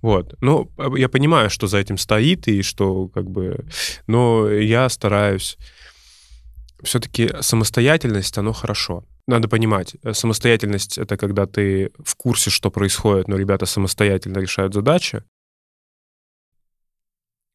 [0.02, 0.36] Вот.
[0.42, 3.66] Ну, я понимаю, что за этим стоит, и что как бы...
[4.08, 5.58] Но я стараюсь...
[6.82, 9.06] Все-таки самостоятельность, оно хорошо.
[9.26, 14.74] Надо понимать, э, самостоятельность— это когда ты в курсе, что происходит, но ребята самостоятельно решают
[14.74, 15.24] задачи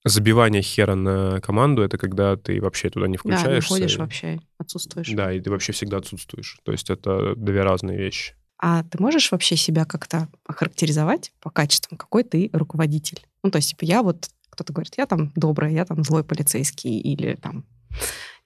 [0.05, 3.49] забивание хера на команду это когда ты вообще туда не включаешься.
[3.49, 5.11] Да, не ходишь вообще, отсутствуешь.
[5.11, 6.59] Да, и ты вообще всегда отсутствуешь.
[6.65, 8.35] То есть это две разные вещи.
[8.61, 13.25] А ты можешь вообще себя как-то охарактеризовать по качествам, какой ты руководитель?
[13.45, 16.99] Ну, то есть, типа, я вот, кто-то говорит, я там добрый, я там злой полицейский,
[16.99, 17.65] или там,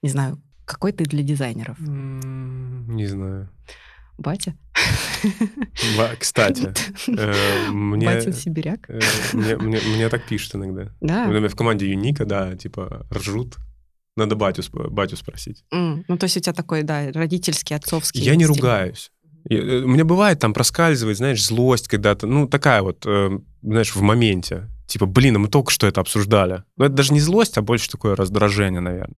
[0.03, 1.79] не знаю, какой ты для дизайнеров?
[1.79, 3.49] Не знаю.
[4.23, 4.55] Батя?
[6.19, 6.73] Кстати,
[7.07, 8.05] э, мне...
[8.05, 8.89] Батин сибиряк?
[8.89, 8.99] Э,
[9.33, 10.91] мне так пишут иногда.
[11.01, 11.27] Да?
[11.27, 13.57] В команде Юника, да, типа ржут.
[14.15, 15.63] Надо батю, батю спросить.
[15.71, 19.11] ну, то есть у тебя такой, да, родительский, отцовский Я не ругаюсь.
[19.49, 23.05] Э, у меня бывает там проскальзывает, знаешь, злость когда-то, ну, такая вот,
[23.61, 24.69] знаешь, в моменте.
[24.87, 26.63] Типа, блин, а мы только что это обсуждали.
[26.77, 29.15] Но это даже не злость, а больше такое раздражение, наверное.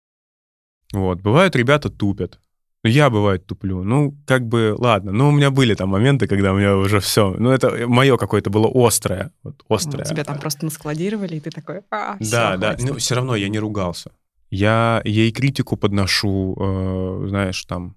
[0.92, 1.20] Вот.
[1.20, 2.38] Бывают ребята тупят.
[2.84, 3.82] Ну, я, бывает, туплю.
[3.82, 5.10] Ну, как бы, ладно.
[5.10, 7.34] Ну, у меня были там моменты, когда у меня уже все.
[7.38, 9.32] Ну, это мое какое-то было острое.
[9.42, 10.04] Вот, острое.
[10.04, 12.76] Тебя там просто наскладировали, и ты такой, а, все, Да, да.
[12.78, 14.10] Но все равно я не ругался.
[14.50, 17.96] Я ей критику подношу, э, знаешь, там,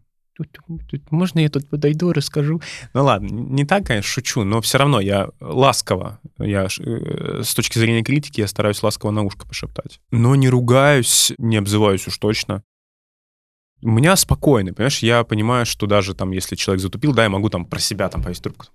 [1.09, 2.61] можно я тут подойду, расскажу?
[2.93, 7.79] Ну ладно, не так, конечно, шучу, но все равно я ласково, я э, с точки
[7.79, 9.99] зрения критики я стараюсь ласково на ушко пошептать.
[10.11, 12.63] Но не ругаюсь, не обзываюсь уж точно
[13.81, 17.49] у меня спокойно, понимаешь, я понимаю, что даже там, если человек затупил, да, я могу
[17.49, 18.67] там про себя там повесить трубку,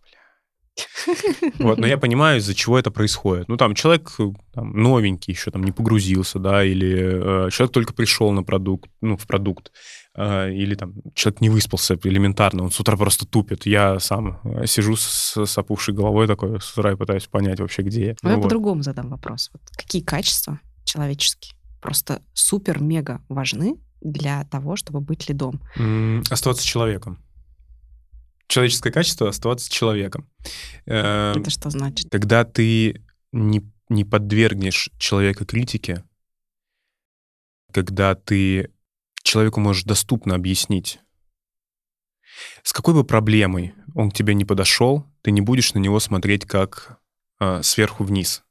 [1.58, 3.48] вот, но я понимаю, из-за чего это происходит.
[3.48, 4.10] Ну, там, человек
[4.54, 9.16] там, новенький еще там не погрузился, да, или э, человек только пришел на продукт, ну,
[9.16, 9.72] в продукт,
[10.16, 13.66] э, или там человек не выспался элементарно, он с утра просто тупит.
[13.66, 17.82] Я сам э, сижу с, с опухшей головой такой с утра и пытаюсь понять вообще,
[17.82, 18.16] где я.
[18.22, 18.44] Ну, я вот.
[18.44, 19.50] по-другому задам вопрос.
[19.52, 25.60] Вот какие качества человеческие просто супер-мега важны для того, чтобы быть лидом?
[26.30, 27.18] Оставаться человеком.
[28.46, 30.28] Человеческое качество— оставаться человеком.
[30.86, 32.10] Эм, Это что значит?
[32.10, 36.04] Когда ты не, не подвергнешь человека критике,
[37.72, 38.70] когда ты
[39.22, 41.00] человеку можешь доступно объяснить,
[42.62, 46.44] с какой бы проблемой он к тебе не подошел, ты не будешь на него смотреть
[46.44, 46.98] как
[47.40, 48.44] э, сверху вниз.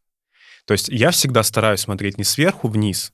[0.66, 3.14] То есть я всегда стараюсь смотреть не сверху вниз,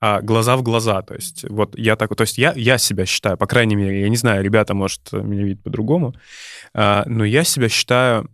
[0.00, 1.02] а глаза в глаза.
[1.02, 4.08] То есть вот я так, то есть я, я себя считаю, по крайней мере, я
[4.08, 6.14] не знаю, ребята, может, меня видят по-другому,
[6.74, 8.30] а, но я себя считаю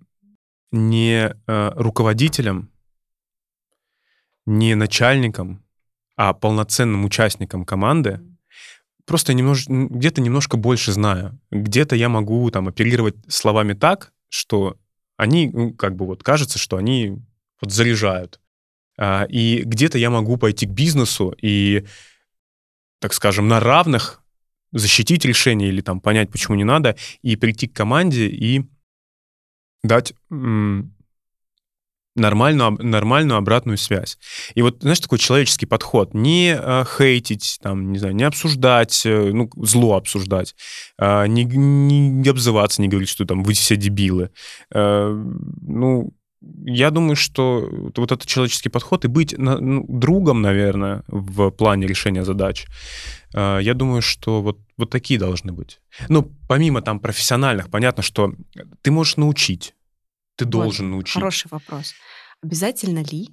[0.72, 2.70] не а, руководителем,
[4.46, 5.64] не начальником,
[6.16, 8.20] а полноценным участником команды.
[9.06, 11.38] Просто немнож, где-то немножко больше знаю.
[11.50, 14.76] Где-то я могу там оперировать словами так, что
[15.16, 17.18] они, ну, как бы вот кажется, что они
[17.60, 18.40] вот заряжают.
[18.98, 21.84] А, и где-то я могу пойти к бизнесу и,
[23.00, 24.22] так скажем, на равных
[24.72, 28.64] защитить решение или там понять, почему не надо, и прийти к команде и
[29.82, 30.14] дать
[32.16, 34.18] нормальную, нормальную обратную связь.
[34.54, 36.14] И вот, знаешь, такой человеческий подход.
[36.14, 40.54] Не э, хейтить, там, не знаю, не обсуждать, э, ну, зло обсуждать,
[40.98, 44.30] э, не, не обзываться, не говорить, что там вы все дебилы.
[44.72, 45.10] Э,
[45.62, 46.12] ну,
[46.66, 52.24] я думаю, что вот этот человеческий подход и быть ну, другом, наверное, в плане решения
[52.24, 52.66] задач,
[53.34, 55.80] э, я думаю, что вот, вот такие должны быть.
[56.08, 58.34] Ну, помимо там профессиональных, понятно, что
[58.82, 59.74] ты можешь научить,
[60.36, 61.14] ты вот, должен научить.
[61.14, 61.94] Хороший вопрос.
[62.42, 63.28] Обязательно ли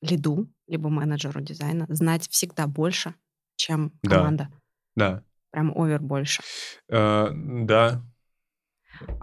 [0.00, 3.14] лиду, либо менеджеру дизайна знать всегда больше,
[3.56, 4.48] чем команда?
[4.94, 5.10] Да.
[5.10, 5.22] да.
[5.50, 6.42] Прям овер больше.
[6.88, 8.02] Э, да.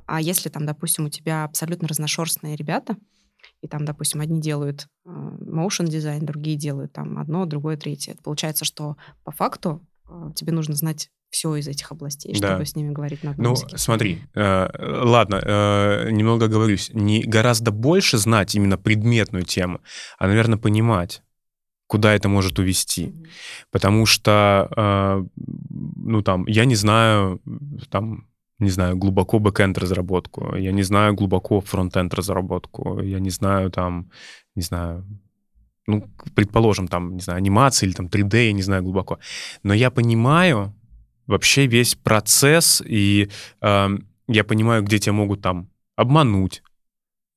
[0.06, 2.96] А если там, допустим, у тебя абсолютно разношерстные ребята,
[3.62, 8.14] и там, допустим, одни делают э, motion дизайн, другие делают там одно, другое, третье.
[8.14, 12.48] Это получается, что по факту э, тебе нужно знать все из этих областей, да.
[12.50, 13.78] чтобы с ними говорить на одном Ну, языке.
[13.78, 14.68] смотри, э,
[15.04, 19.82] ладно, э, немного оговорюсь, не гораздо больше знать именно предметную тему,
[20.18, 21.22] а, наверное, понимать,
[21.88, 23.08] куда это может увести.
[23.08, 23.28] Mm-hmm.
[23.72, 27.42] Потому что, э, ну, там, я не знаю,
[27.90, 28.28] там,
[28.66, 34.10] не знаю, глубоко бэкенд разработку, я не знаю глубоко фронтенд разработку, я не знаю там,
[34.56, 35.06] не знаю,
[35.88, 39.20] ну, предположим, там, не знаю, анимации или там 3D, я не знаю глубоко.
[39.64, 40.74] Но я понимаю
[41.28, 43.30] вообще весь процесс, и
[43.62, 43.90] э,
[44.28, 46.64] я понимаю, где тебя могут там обмануть,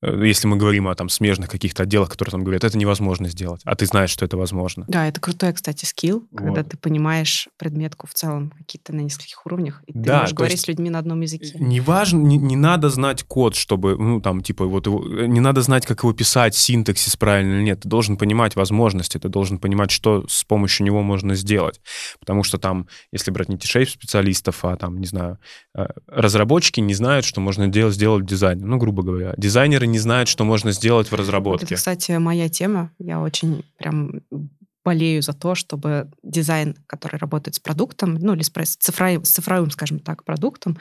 [0.01, 3.75] если мы говорим о там смежных каких-то отделах, которые там говорят, это невозможно сделать, а
[3.75, 4.85] ты знаешь, что это возможно.
[4.87, 6.41] Да, это крутой, кстати, скилл, вот.
[6.41, 10.61] когда ты понимаешь предметку в целом какие-то на нескольких уровнях, и ты да, можешь говорить
[10.61, 11.57] с людьми на одном языке.
[11.59, 15.39] Не важно, не, не надо знать код, чтобы, ну, там, типа, вот его, э, не
[15.39, 17.81] надо знать, как его писать, синтаксис правильно или нет.
[17.81, 21.81] Ты должен понимать возможности, ты должен понимать, что с помощью него можно сделать.
[22.19, 25.39] Потому что там, если брать не T-Shape-специалистов, а там, не знаю,
[25.75, 28.65] э, разработчики не знают, что можно делать, сделать в дизайне.
[28.65, 29.33] Ну, грубо говоря.
[29.37, 31.65] Дизайнеры не знают, что можно сделать в разработке.
[31.65, 32.91] Это, кстати, моя тема.
[32.99, 34.21] Я очень прям
[34.83, 39.71] болею за то, чтобы дизайн, который работает с продуктом, ну или с цифровым, с цифровым
[39.71, 40.77] скажем так, продуктом,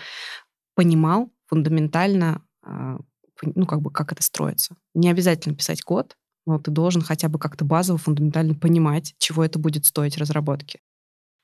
[0.75, 2.99] понимал фундаментально, а,
[3.42, 4.77] ну как бы как это строится.
[4.94, 6.16] Не обязательно писать код,
[6.47, 10.81] но ты должен хотя бы как-то базово, фундаментально понимать, чего это будет стоить разработки.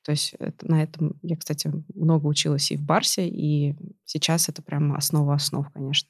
[0.05, 3.75] То есть это, на этом я, кстати, много училась и в Барсе, и
[4.05, 6.09] сейчас это прям основа основ, конечно.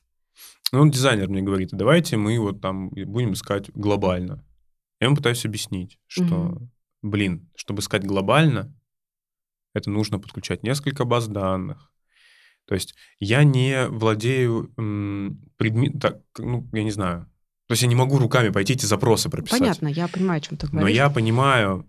[0.72, 4.44] Ну, он дизайнер мне говорит, давайте мы вот там будем искать глобально.
[5.00, 6.70] Я ему пытаюсь объяснить, что, угу.
[7.02, 8.74] блин, чтобы искать глобально,
[9.74, 11.92] это нужно подключать несколько баз данных.
[12.66, 14.72] То есть я не владею
[15.56, 17.30] предметом, так, ну, я не знаю.
[17.66, 19.60] То есть я не могу руками пойти эти запросы прописать.
[19.60, 20.82] Понятно, я понимаю, о чем ты говоришь.
[20.82, 21.88] Но я понимаю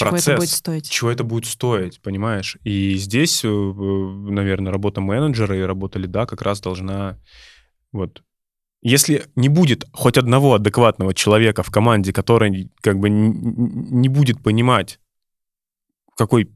[0.00, 0.90] чего процесс, это будет стоить.
[0.90, 2.56] чего это будет стоить, понимаешь?
[2.64, 7.18] И здесь, э, наверное, работа менеджера и работа лида как раз должна
[7.92, 8.22] вот.
[8.82, 14.98] Если не будет хоть одного адекватного человека в команде, который как бы не будет понимать,
[16.16, 16.50] какой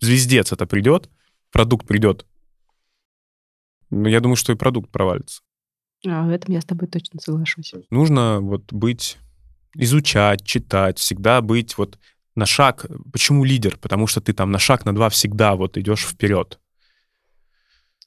[0.00, 1.10] звездец это придет,
[1.50, 2.24] продукт придет,
[3.90, 5.42] ну, я думаю, что и продукт провалится.
[6.06, 7.72] А в этом я с тобой точно соглашусь.
[7.90, 9.18] Нужно вот быть,
[9.74, 11.98] изучать, читать, всегда быть вот
[12.36, 12.86] на шаг.
[13.12, 13.78] Почему лидер?
[13.78, 16.58] Потому что ты там на шаг, на два всегда вот идешь вперед.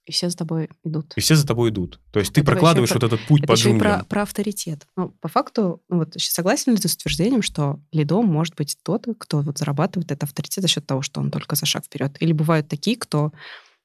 [0.05, 1.13] И все за тобой идут.
[1.17, 1.99] И все за тобой идут.
[2.11, 3.99] То есть это ты прокладываешь вот этот путь это по джунглям.
[3.99, 4.87] Про, про авторитет.
[4.97, 9.05] Ну, по факту, ну, вот согласен ли ты с утверждением, что лидом может быть тот,
[9.19, 12.17] кто вот зарабатывает этот авторитет за счет того, что он только за шаг вперед?
[12.21, 13.31] Или бывают такие, кто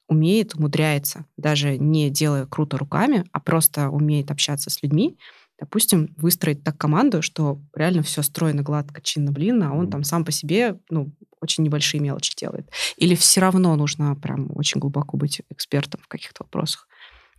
[0.07, 5.17] умеет, умудряется, даже не делая круто руками, а просто умеет общаться с людьми,
[5.59, 10.31] допустим, выстроить так команду, что реально все стройно, гладко, чинно-блинно, а он там сам по
[10.31, 12.69] себе, ну, очень небольшие мелочи делает.
[12.97, 16.87] Или все равно нужно прям очень глубоко быть экспертом в каких-то вопросах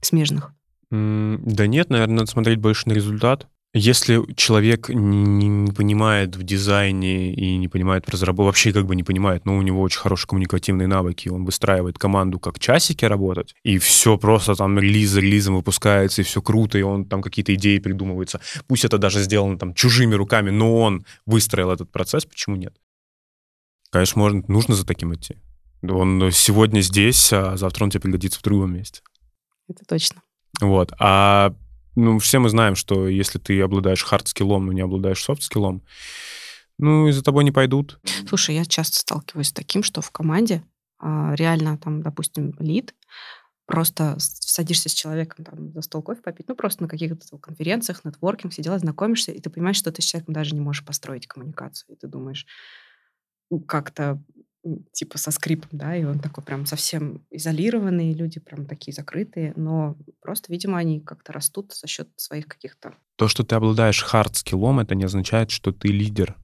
[0.01, 0.53] смежных?
[0.91, 3.49] Да нет, наверное, надо смотреть больше на результат.
[3.79, 8.97] Если человек не, не понимает в дизайне и не понимает в разработке, вообще как бы
[8.97, 13.55] не понимает, но у него очень хорошие коммуникативные навыки, он выстраивает команду как часики работать,
[13.65, 17.55] и все просто там релиз за релизом выпускается, и все круто, и он там какие-то
[17.55, 18.41] идеи придумывается.
[18.67, 22.75] Пусть это даже сделано там чужими руками, но он выстроил этот процесс, почему нет?
[23.91, 25.37] Конечно, можно, нужно за таким идти.
[25.83, 29.03] Он сегодня здесь, а завтра он тебе пригодится в другом месте.
[29.69, 30.23] Это точно.
[30.63, 30.95] Вот.
[30.99, 31.55] А
[31.97, 35.83] ну, все мы знаем, что если ты обладаешь хард-скиллом, но не обладаешь софт-скиллом,
[36.79, 37.99] ну, и за тобой не пойдут.
[38.29, 40.63] Слушай, я часто сталкиваюсь с таким, что в команде
[40.99, 42.95] а, реально там, допустим, лид,
[43.67, 48.53] просто садишься с человеком там, за стол кофе попить, ну, просто на каких-то конференциях, нетворкинг,
[48.53, 51.97] все дела, знакомишься, и ты понимаешь, что ты с человеком даже не можешь построить коммуникацию.
[51.97, 52.47] И ты думаешь,
[53.67, 54.23] как-то
[54.93, 59.97] типа со скрипом, да, и он такой прям совсем изолированный, люди прям такие закрытые, но
[60.21, 62.95] просто, видимо, они как-то растут за счет своих каких-то...
[63.17, 66.37] То, что ты обладаешь хард-скиллом, это не означает, что ты лидер.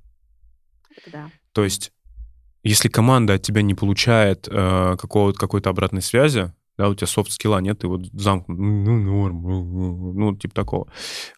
[1.12, 1.30] Да.
[1.52, 1.92] То есть,
[2.62, 7.58] если команда от тебя не получает э, какого-то, какой-то обратной связи, да, у тебя софт-скилла
[7.58, 9.42] нет, ты вот замкнут, ну, норм,
[10.14, 10.88] ну, типа такого.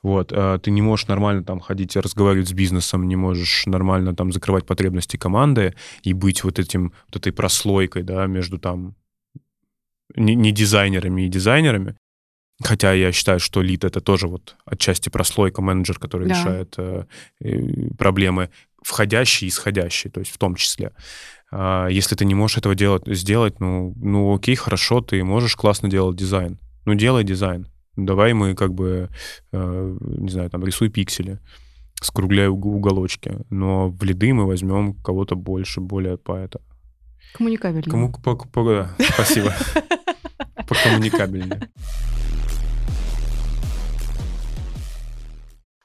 [0.02, 4.32] Вот, а ты не можешь нормально там ходить разговаривать с бизнесом, не можешь нормально там
[4.32, 8.94] закрывать потребности команды и быть вот этим, вот этой прослойкой, да, между там
[10.14, 11.96] не, не дизайнерами и дизайнерами.
[12.62, 16.34] Хотя я считаю, что лид— это тоже вот отчасти прослойка менеджер, который да.
[16.34, 17.04] решает э,
[17.98, 20.92] проблемы входящие и исходящие, то есть в том числе.
[21.56, 25.88] А, если ты не можешь этого делать, сделать, ну, ну окей, хорошо, ты можешь классно
[25.88, 26.58] делать дизайн.
[26.84, 27.68] Ну, делай дизайн.
[27.96, 29.08] Давай мы как бы,
[29.52, 31.38] э, не знаю, там, рисуй пиксели,
[32.02, 33.38] скругляй уголочки.
[33.50, 36.60] Но в лиды мы возьмем кого-то больше, более по это.
[37.34, 37.90] Коммуникабельнее.
[37.90, 39.54] Кому, по, по, да, спасибо.
[40.66, 41.70] Покоммуникабельнее.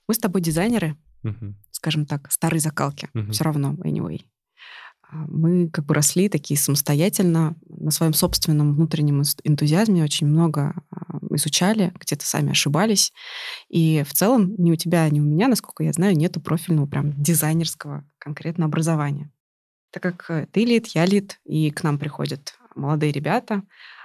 [0.07, 0.95] Мы с тобой дизайнеры,
[1.69, 3.07] скажем так, старой закалки.
[3.29, 4.21] Все равно, anyway.
[5.11, 11.19] А, мы как бы росли такие самостоятельно, на своем собственном внутреннем энтузиазме очень много а,
[11.31, 13.11] изучали, где-то сами ошибались.
[13.69, 17.11] И в целом ни у тебя, ни у меня, насколько я знаю, нету профильного прям
[17.21, 19.31] дизайнерского конкретно образования.
[19.91, 23.63] Так как э, ты лид, я лид, и к нам приходят молодые ребята,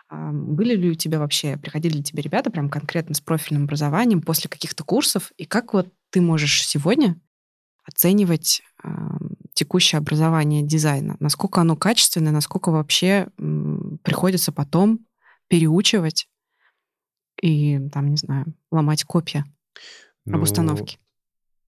[0.08, 4.22] а, были ли у тебя вообще, приходили ли тебе ребята прям конкретно с профильным образованием
[4.22, 7.20] после каких-то курсов, и как вот ты можешь сегодня
[7.84, 8.62] оценивать
[9.54, 11.16] текущее образование дизайна?
[11.20, 13.28] Насколько оно качественное, насколько вообще
[14.02, 15.06] приходится потом
[15.48, 16.28] переучивать
[17.40, 19.44] и, там, не знаю, ломать копья
[20.24, 20.98] ну, об установке?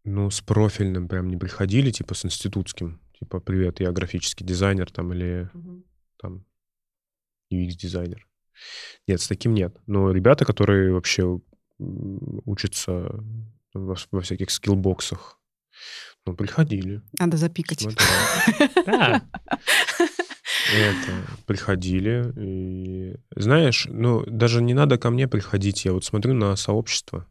[0.04, 3.00] Ну, с профильным прям не приходили, типа с институтским.
[3.18, 5.84] Типа, привет, я графический дизайнер там или угу.
[6.18, 6.44] там
[7.52, 8.26] UX-дизайнер.
[9.06, 9.76] Нет, с таким нет.
[9.86, 11.40] Но ребята, которые вообще
[11.78, 13.22] учатся
[13.74, 15.40] во, во всяких скиллбоксах,
[16.26, 17.02] ну, приходили.
[17.18, 17.86] Надо запикать.
[18.84, 19.22] Да.
[20.74, 21.12] Это,
[21.46, 22.32] приходили.
[22.36, 25.84] И, знаешь, ну, даже не надо ко мне приходить.
[25.84, 27.26] Я вот смотрю на сообщество,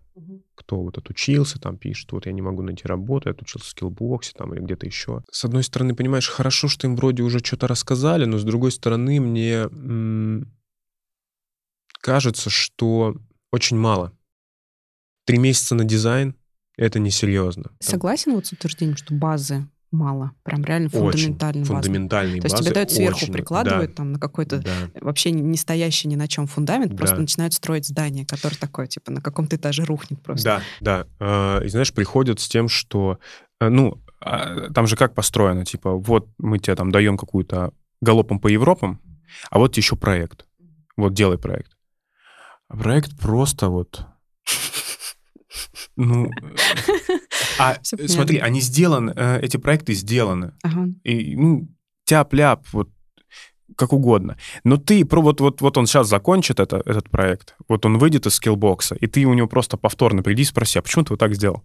[0.56, 4.32] кто вот отучился, там пишет, вот я не могу найти работу, я отучился в скиллбоксе
[4.36, 5.24] там или где-то еще.
[5.30, 9.20] С одной стороны, понимаешь, хорошо, что им вроде уже что-то рассказали, но с другой стороны,
[9.20, 10.54] мне м-
[12.00, 13.16] кажется, что
[13.52, 14.14] очень мало.
[15.26, 16.36] Три месяца на дизайн—
[16.78, 17.72] это несерьезно.
[17.80, 22.50] Согласен вот с утверждением, что базы мало, прям реально фундаментальные очень фундаментальные базы.
[22.50, 24.72] То есть тебе дают сверху, очень, прикладывают да, там на какой-то да.
[25.02, 26.98] вообще не стоящий ни на чем фундамент, да.
[26.98, 30.44] просто начинают строить здание, которое такое, типа, на каком-то этаже рухнет просто.
[30.44, 31.08] Да, да.
[31.20, 33.20] А, и знаешь, приходят с тем, что,
[33.60, 37.72] э, ну, а, там же как построено, типа, вот мы тебе там даем какую-то
[38.02, 39.02] галопом по Европам,
[39.50, 40.46] а вот еще проект.
[40.98, 41.72] Вот делай проект.
[42.68, 44.06] А проект просто вот
[45.96, 46.30] ну,
[47.60, 50.54] а смотри, они сделаны, э, эти проекты сделаны.
[50.64, 50.90] Ага.
[51.04, 51.68] И, ну,
[52.06, 52.90] тяп-ляп, вот
[53.76, 54.38] как угодно.
[54.64, 58.26] Но ты, про вот, вот, вот он сейчас закончит это, этот проект, вот он выйдет
[58.26, 61.20] из скиллбокса, и ты у него просто повторно приди и спроси, а почему ты вот
[61.20, 61.64] так сделал?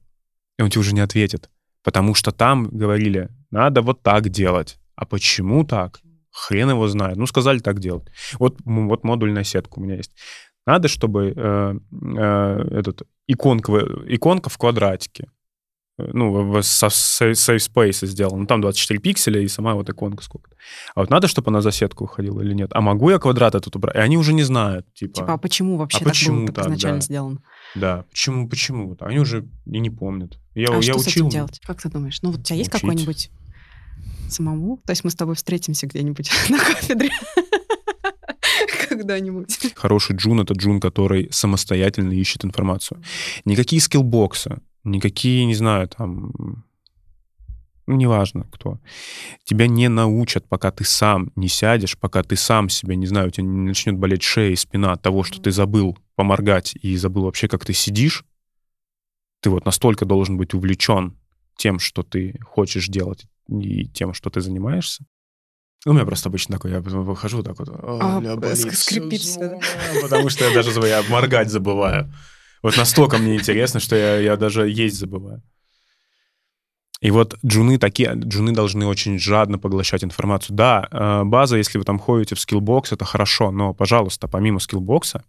[0.59, 1.51] И он тебе уже не ответит.
[1.83, 4.79] Потому что там говорили, надо вот так делать.
[4.97, 6.01] А почему так?
[6.31, 7.17] Хрен его знает.
[7.17, 8.09] Ну, сказали так делать.
[8.39, 10.13] Вот, вот модульная сетка у меня есть.
[10.67, 11.75] Надо, чтобы э,
[12.19, 13.03] э, этот
[13.33, 13.73] иконка,
[14.07, 15.29] иконка в квадратике.
[16.01, 18.39] Э, ну, со Safe Space сделана.
[18.39, 20.57] Ну, там 24 пикселя и сама вот иконка сколько-то.
[20.95, 22.71] А вот надо, чтобы она за сетку уходила или нет?
[22.75, 23.97] А могу я квадрат этот убрать?
[23.97, 24.87] И они уже не знают.
[24.95, 27.05] Типа, типа а почему вообще а так почему было так, изначально да.
[27.05, 27.43] сделано?
[27.75, 28.97] Да, почему, почему?
[29.01, 30.39] Они уже и не помнят.
[30.55, 31.01] Я, а я что учил...
[31.01, 31.61] с этим делать?
[31.65, 32.21] Как ты думаешь?
[32.23, 33.31] Ну, вот у тебя есть какой-нибудь
[34.29, 34.79] самому?
[34.87, 37.11] То есть мы с тобой встретимся где-нибудь на кафедре?
[39.01, 39.73] Когда-нибудь.
[39.75, 43.03] Хороший джун— это джун, который самостоятельно ищет информацию.
[43.45, 46.65] Никакие скиллбоксы, никакие, не знаю, там,
[47.87, 48.79] ну, неважно кто,
[49.45, 53.31] тебя не научат, пока ты сам не сядешь, пока ты сам себя, не знаю, у
[53.31, 57.25] тебя не начнет болеть шея и спина от того, что ты забыл поморгать и забыл
[57.25, 58.25] вообще, как ты сидишь.
[59.41, 61.17] Ты вот настолько должен быть увлечен
[61.57, 65.05] тем, что ты хочешь делать и тем, что ты занимаешься,
[65.87, 69.59] у меня просто обычно такой, я выхожу так вот, а, болит, скрипит все,
[70.03, 72.13] потому что я даже я моргать забываю.
[72.63, 75.43] Вот настолько мне интересно, что я, я даже есть забываю.
[77.01, 80.55] И вот джуны такие, джуны должны очень жадно поглощать информацию.
[80.55, 85.12] Да, э, база, если вы там ходите в Skillbox, это хорошо, но, пожалуйста, помимо Skillbox
[85.12, 85.25] а,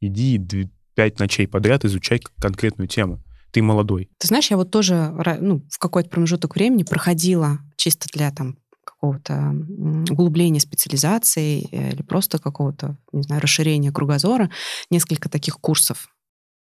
[0.00, 3.22] иди пять ночей подряд, изучай конкретную тему.
[3.52, 4.10] Ты молодой.
[4.18, 8.56] Ты знаешь, я вот тоже ну, в какой-то промежуток времени проходила чисто для там
[8.90, 9.54] какого-то
[10.10, 14.50] углубления специализации э, или просто какого-то, не знаю, расширения кругозора,
[14.90, 16.08] несколько таких курсов.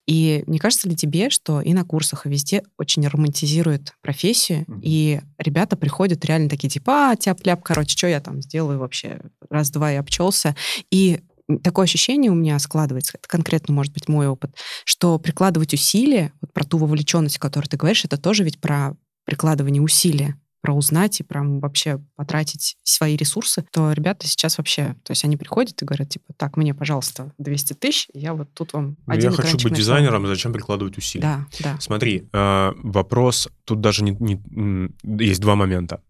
[0.07, 4.79] И не кажется ли тебе, что и на курсах, и везде очень романтизируют профессию, mm-hmm.
[4.81, 9.21] и ребята приходят реально такие, типа, а, тяп-ляп, короче, что я там сделаю вообще?
[9.49, 10.55] Раз-два и обчелся.
[10.89, 11.21] И
[11.63, 14.55] такое ощущение у меня складывается, это конкретно может быть мой опыт,
[14.85, 18.95] что прикладывать усилия, вот про ту вовлеченность, о которой ты говоришь, это тоже ведь про
[19.25, 25.11] прикладывание усилия про узнать и прям вообще потратить свои ресурсы, то ребята сейчас вообще, то
[25.11, 28.97] есть они приходят и говорят, типа, так, мне, пожалуйста, 200 тысяч, я вот тут вам
[29.05, 31.21] ну, один Я хочу быть дизайнером, зачем прикладывать усилия?
[31.21, 31.77] Да, да.
[31.79, 34.91] Смотри, э, вопрос, тут даже не, не,
[35.23, 36.01] есть два момента,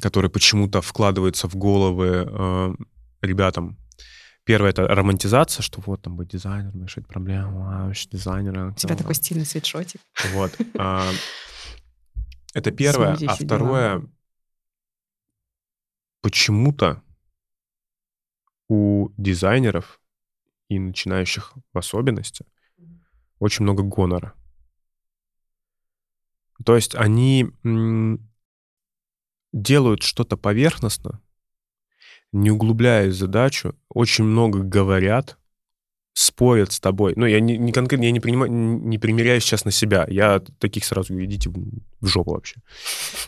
[0.00, 2.74] которые почему-то вкладываются в головы э,
[3.20, 3.78] ребятам.
[4.44, 8.70] Первое— это романтизация, что вот там быть дизайнером, решить проблему, а, вообще дизайнера.
[8.70, 10.00] У тебя такой стильный свитшотик.
[10.32, 10.52] Вот.
[12.54, 13.16] Это первое.
[13.26, 14.10] А второе, дела.
[16.20, 17.02] почему-то
[18.68, 20.00] у дизайнеров
[20.68, 22.46] и начинающих в особенности
[23.38, 24.34] очень много гонора.
[26.64, 27.46] То есть они
[29.52, 31.20] делают что-то поверхностно,
[32.30, 35.38] не углубляясь в задачу, очень много говорят,
[36.14, 37.14] спорят с тобой.
[37.16, 40.06] Ну, я не, не конкретно, я не, принимаю, не примеряю сейчас на себя.
[40.08, 42.56] Я таких сразу, идите в, жопу вообще.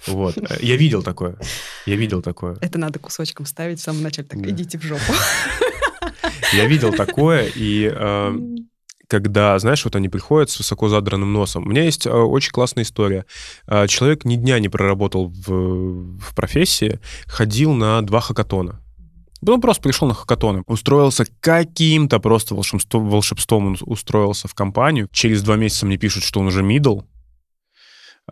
[0.07, 0.37] Вот.
[0.61, 1.39] Я видел такое.
[1.87, 2.57] Я видел такое.
[2.61, 4.29] Это надо кусочком ставить в самом начале.
[4.29, 5.13] Так, идите в жопу.
[6.53, 8.39] Я видел такое, и э,
[9.09, 11.65] когда, знаешь, вот они приходят с высоко задранным носом.
[11.65, 13.27] У меня есть э, очень классная история.
[13.67, 18.84] Э, человек ни дня не проработал в, в профессии, ходил на два хакатона.
[19.47, 25.09] Он просто пришел на хакатоны, устроился каким-то просто волшебством, волшебством он устроился в компанию.
[25.13, 27.03] Через два месяца мне пишут, что он уже мидл,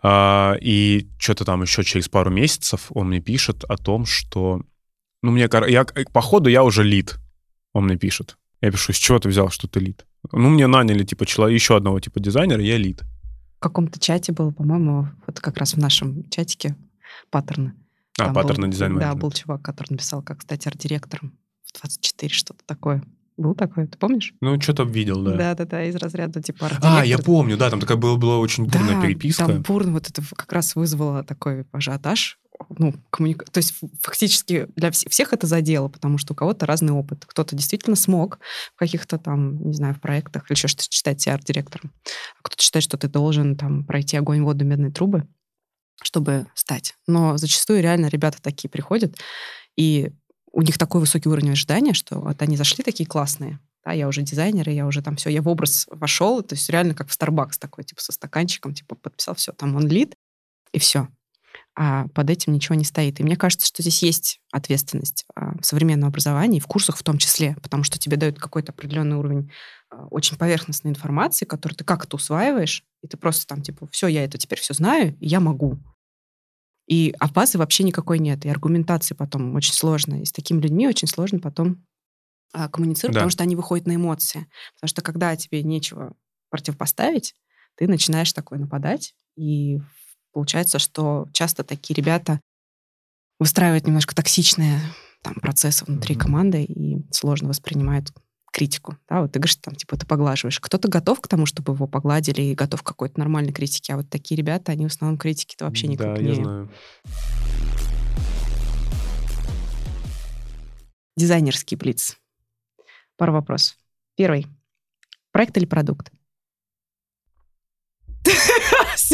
[0.01, 4.61] а, и что-то там еще через пару месяцев он мне пишет о том, что...
[5.21, 5.47] Ну, мне...
[5.67, 7.15] Я, походу, я уже лид,
[7.73, 8.37] он мне пишет.
[8.61, 10.05] Я пишу, с чего ты взял, что ты лид?
[10.31, 13.01] Ну, мне наняли, типа, человек, еще одного типа дизайнера, я лид.
[13.57, 16.75] В каком-то чате был, по-моему, вот как раз в нашем чатике
[17.29, 17.73] паттерны.
[18.19, 23.03] А, паттерны дизайн Да, был чувак, который написал, как стать арт-директором в 24, что-то такое.
[23.35, 24.33] Был такой, ты помнишь?
[24.41, 25.35] Ну, что-то видел, да.
[25.35, 29.01] Да-да-да, из разряда типа А, я помню, да, там такая была, была очень бурная да,
[29.01, 29.47] переписка.
[29.47, 32.39] там бурно, вот это как раз вызвало такой ажиотаж.
[32.77, 33.45] Ну, коммуника...
[33.45, 37.25] То есть фактически для вс- всех это задело, потому что у кого-то разный опыт.
[37.25, 38.37] Кто-то действительно смог
[38.75, 41.91] в каких-то там, не знаю, в проектах или еще что-то считать себя арт-директором.
[42.39, 45.27] А кто-то считает, что ты должен там пройти огонь, воду, медные трубы,
[46.01, 46.95] чтобы стать.
[47.07, 49.17] Но зачастую реально ребята такие приходят,
[49.75, 50.11] и
[50.51, 54.21] у них такой высокий уровень ожидания, что вот они зашли такие классные, да, я уже
[54.21, 57.19] дизайнер, и я уже там все, я в образ вошел, то есть реально как в
[57.19, 60.15] Starbucks такой, типа со стаканчиком, типа подписал все, там он лид,
[60.71, 61.07] и все.
[61.75, 63.19] А под этим ничего не стоит.
[63.19, 67.17] И мне кажется, что здесь есть ответственность а, в современном образовании, в курсах в том
[67.17, 69.51] числе, потому что тебе дают какой-то определенный уровень
[69.89, 74.23] а, очень поверхностной информации, которую ты как-то усваиваешь, и ты просто там, типа, все, я
[74.23, 75.79] это теперь все знаю, и я могу.
[76.87, 78.45] И а базы вообще никакой нет.
[78.45, 80.21] И аргументации потом очень сложно.
[80.21, 81.85] И с такими людьми очень сложно потом
[82.53, 83.19] а, коммуницировать, Да.
[83.21, 84.47] потому что они выходят на эмоции.
[84.75, 86.13] Потому что когда тебе нечего
[86.49, 87.33] противопоставить,
[87.75, 89.15] ты начинаешь такой нападать.
[89.35, 89.79] И
[90.33, 92.41] получается, что часто такие ребята
[93.39, 94.79] выстраивают немножко токсичные
[95.21, 96.21] там, процессы внутри Мгм.
[96.23, 98.11] команды и сложно воспринимают
[98.51, 98.97] критику.
[99.09, 100.59] Да, вот ты говоришь, там, типа, ты поглаживаешь.
[100.59, 103.93] Кто-то готов к тому, чтобы его погладили, и готов к какой-то нормальной критике.
[103.93, 106.27] А вот такие ребята, они в основном критики-то вообще никак Да, не...
[106.29, 106.71] я знаю.
[111.15, 112.17] Дизайнерский блиц.
[113.17, 113.77] Пару вопросов.
[114.15, 114.47] Первый.
[115.31, 116.11] Проект или продукт?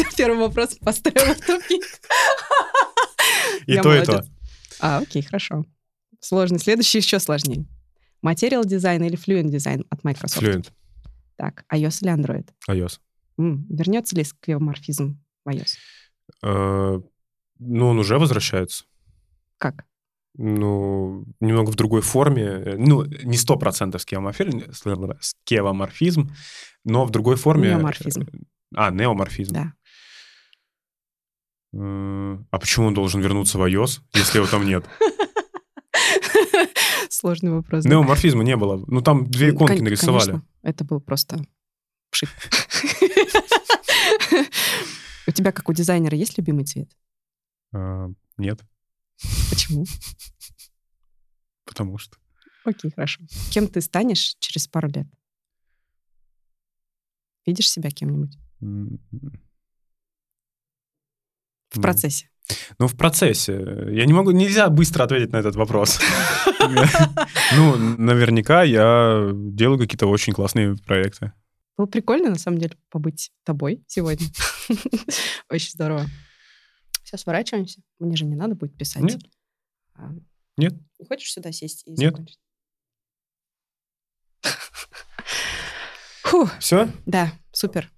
[0.08, 1.82] Все, первый вопрос поставила в тупик.
[3.66, 4.24] И Я то, и то.
[4.80, 5.64] А, окей, хорошо.
[6.20, 6.58] Сложно.
[6.58, 7.66] Следующий еще сложнее.
[8.22, 10.42] Материал дизайн или Fluent дизайн от Microsoft?
[10.42, 10.70] Fluent.
[11.36, 12.48] Так, iOS или Android?
[12.68, 12.98] iOS.
[13.38, 15.76] М, Вернется ли сквиоморфизм в iOS?
[16.42, 17.00] Э,
[17.58, 18.84] Ну, он уже возвращается.
[19.58, 19.84] Как?
[20.34, 22.42] Ну, немного в другой форме.
[22.44, 26.30] Э, Ну, не сто процентов скевоморфизм,
[26.84, 27.68] но в другой форме.
[27.70, 28.26] Неоморфизм.
[28.74, 29.54] А, неоморфизм.
[29.54, 29.72] Да.
[31.72, 34.84] А почему он должен вернуться в iOS, если его там нет?
[37.08, 37.84] Сложный вопрос.
[37.84, 38.82] Неоморфизма не было.
[38.86, 40.40] Ну, там две Кон- иконки нарисовали.
[40.62, 41.44] Это был просто
[42.10, 42.28] пшик.
[45.26, 46.90] У тебя, как у дизайнера, есть любимый цвет?
[47.72, 48.64] А, Нет,
[49.48, 49.84] Почему?
[51.64, 52.16] потому что...
[52.64, 53.22] Окей, хорошо.
[53.52, 55.06] Кем ты станешь через пару лет?
[57.46, 58.36] Видишь себя кем-нибудь?
[61.70, 62.28] В процессе.
[62.78, 63.52] Ну, в процессе.
[63.90, 66.00] Я не могу, нельзя быстро ответить на этот вопрос.
[67.56, 71.32] Ну, наверняка я делаю какие-то очень классные проекты.
[71.76, 74.26] Было прикольно, на самом деле, побыть тобой сегодня.
[75.48, 76.06] Очень здорово.
[77.04, 77.80] Все, сворачиваемся.
[77.98, 79.02] Мне же не надо будет писать.
[79.02, 79.20] Нет.
[79.94, 80.10] А,
[80.56, 80.74] Нет.
[80.98, 82.12] Не хочешь сюда сесть и Нет.
[82.12, 82.38] закончить?
[86.60, 86.88] Все?
[87.06, 87.90] да, супер.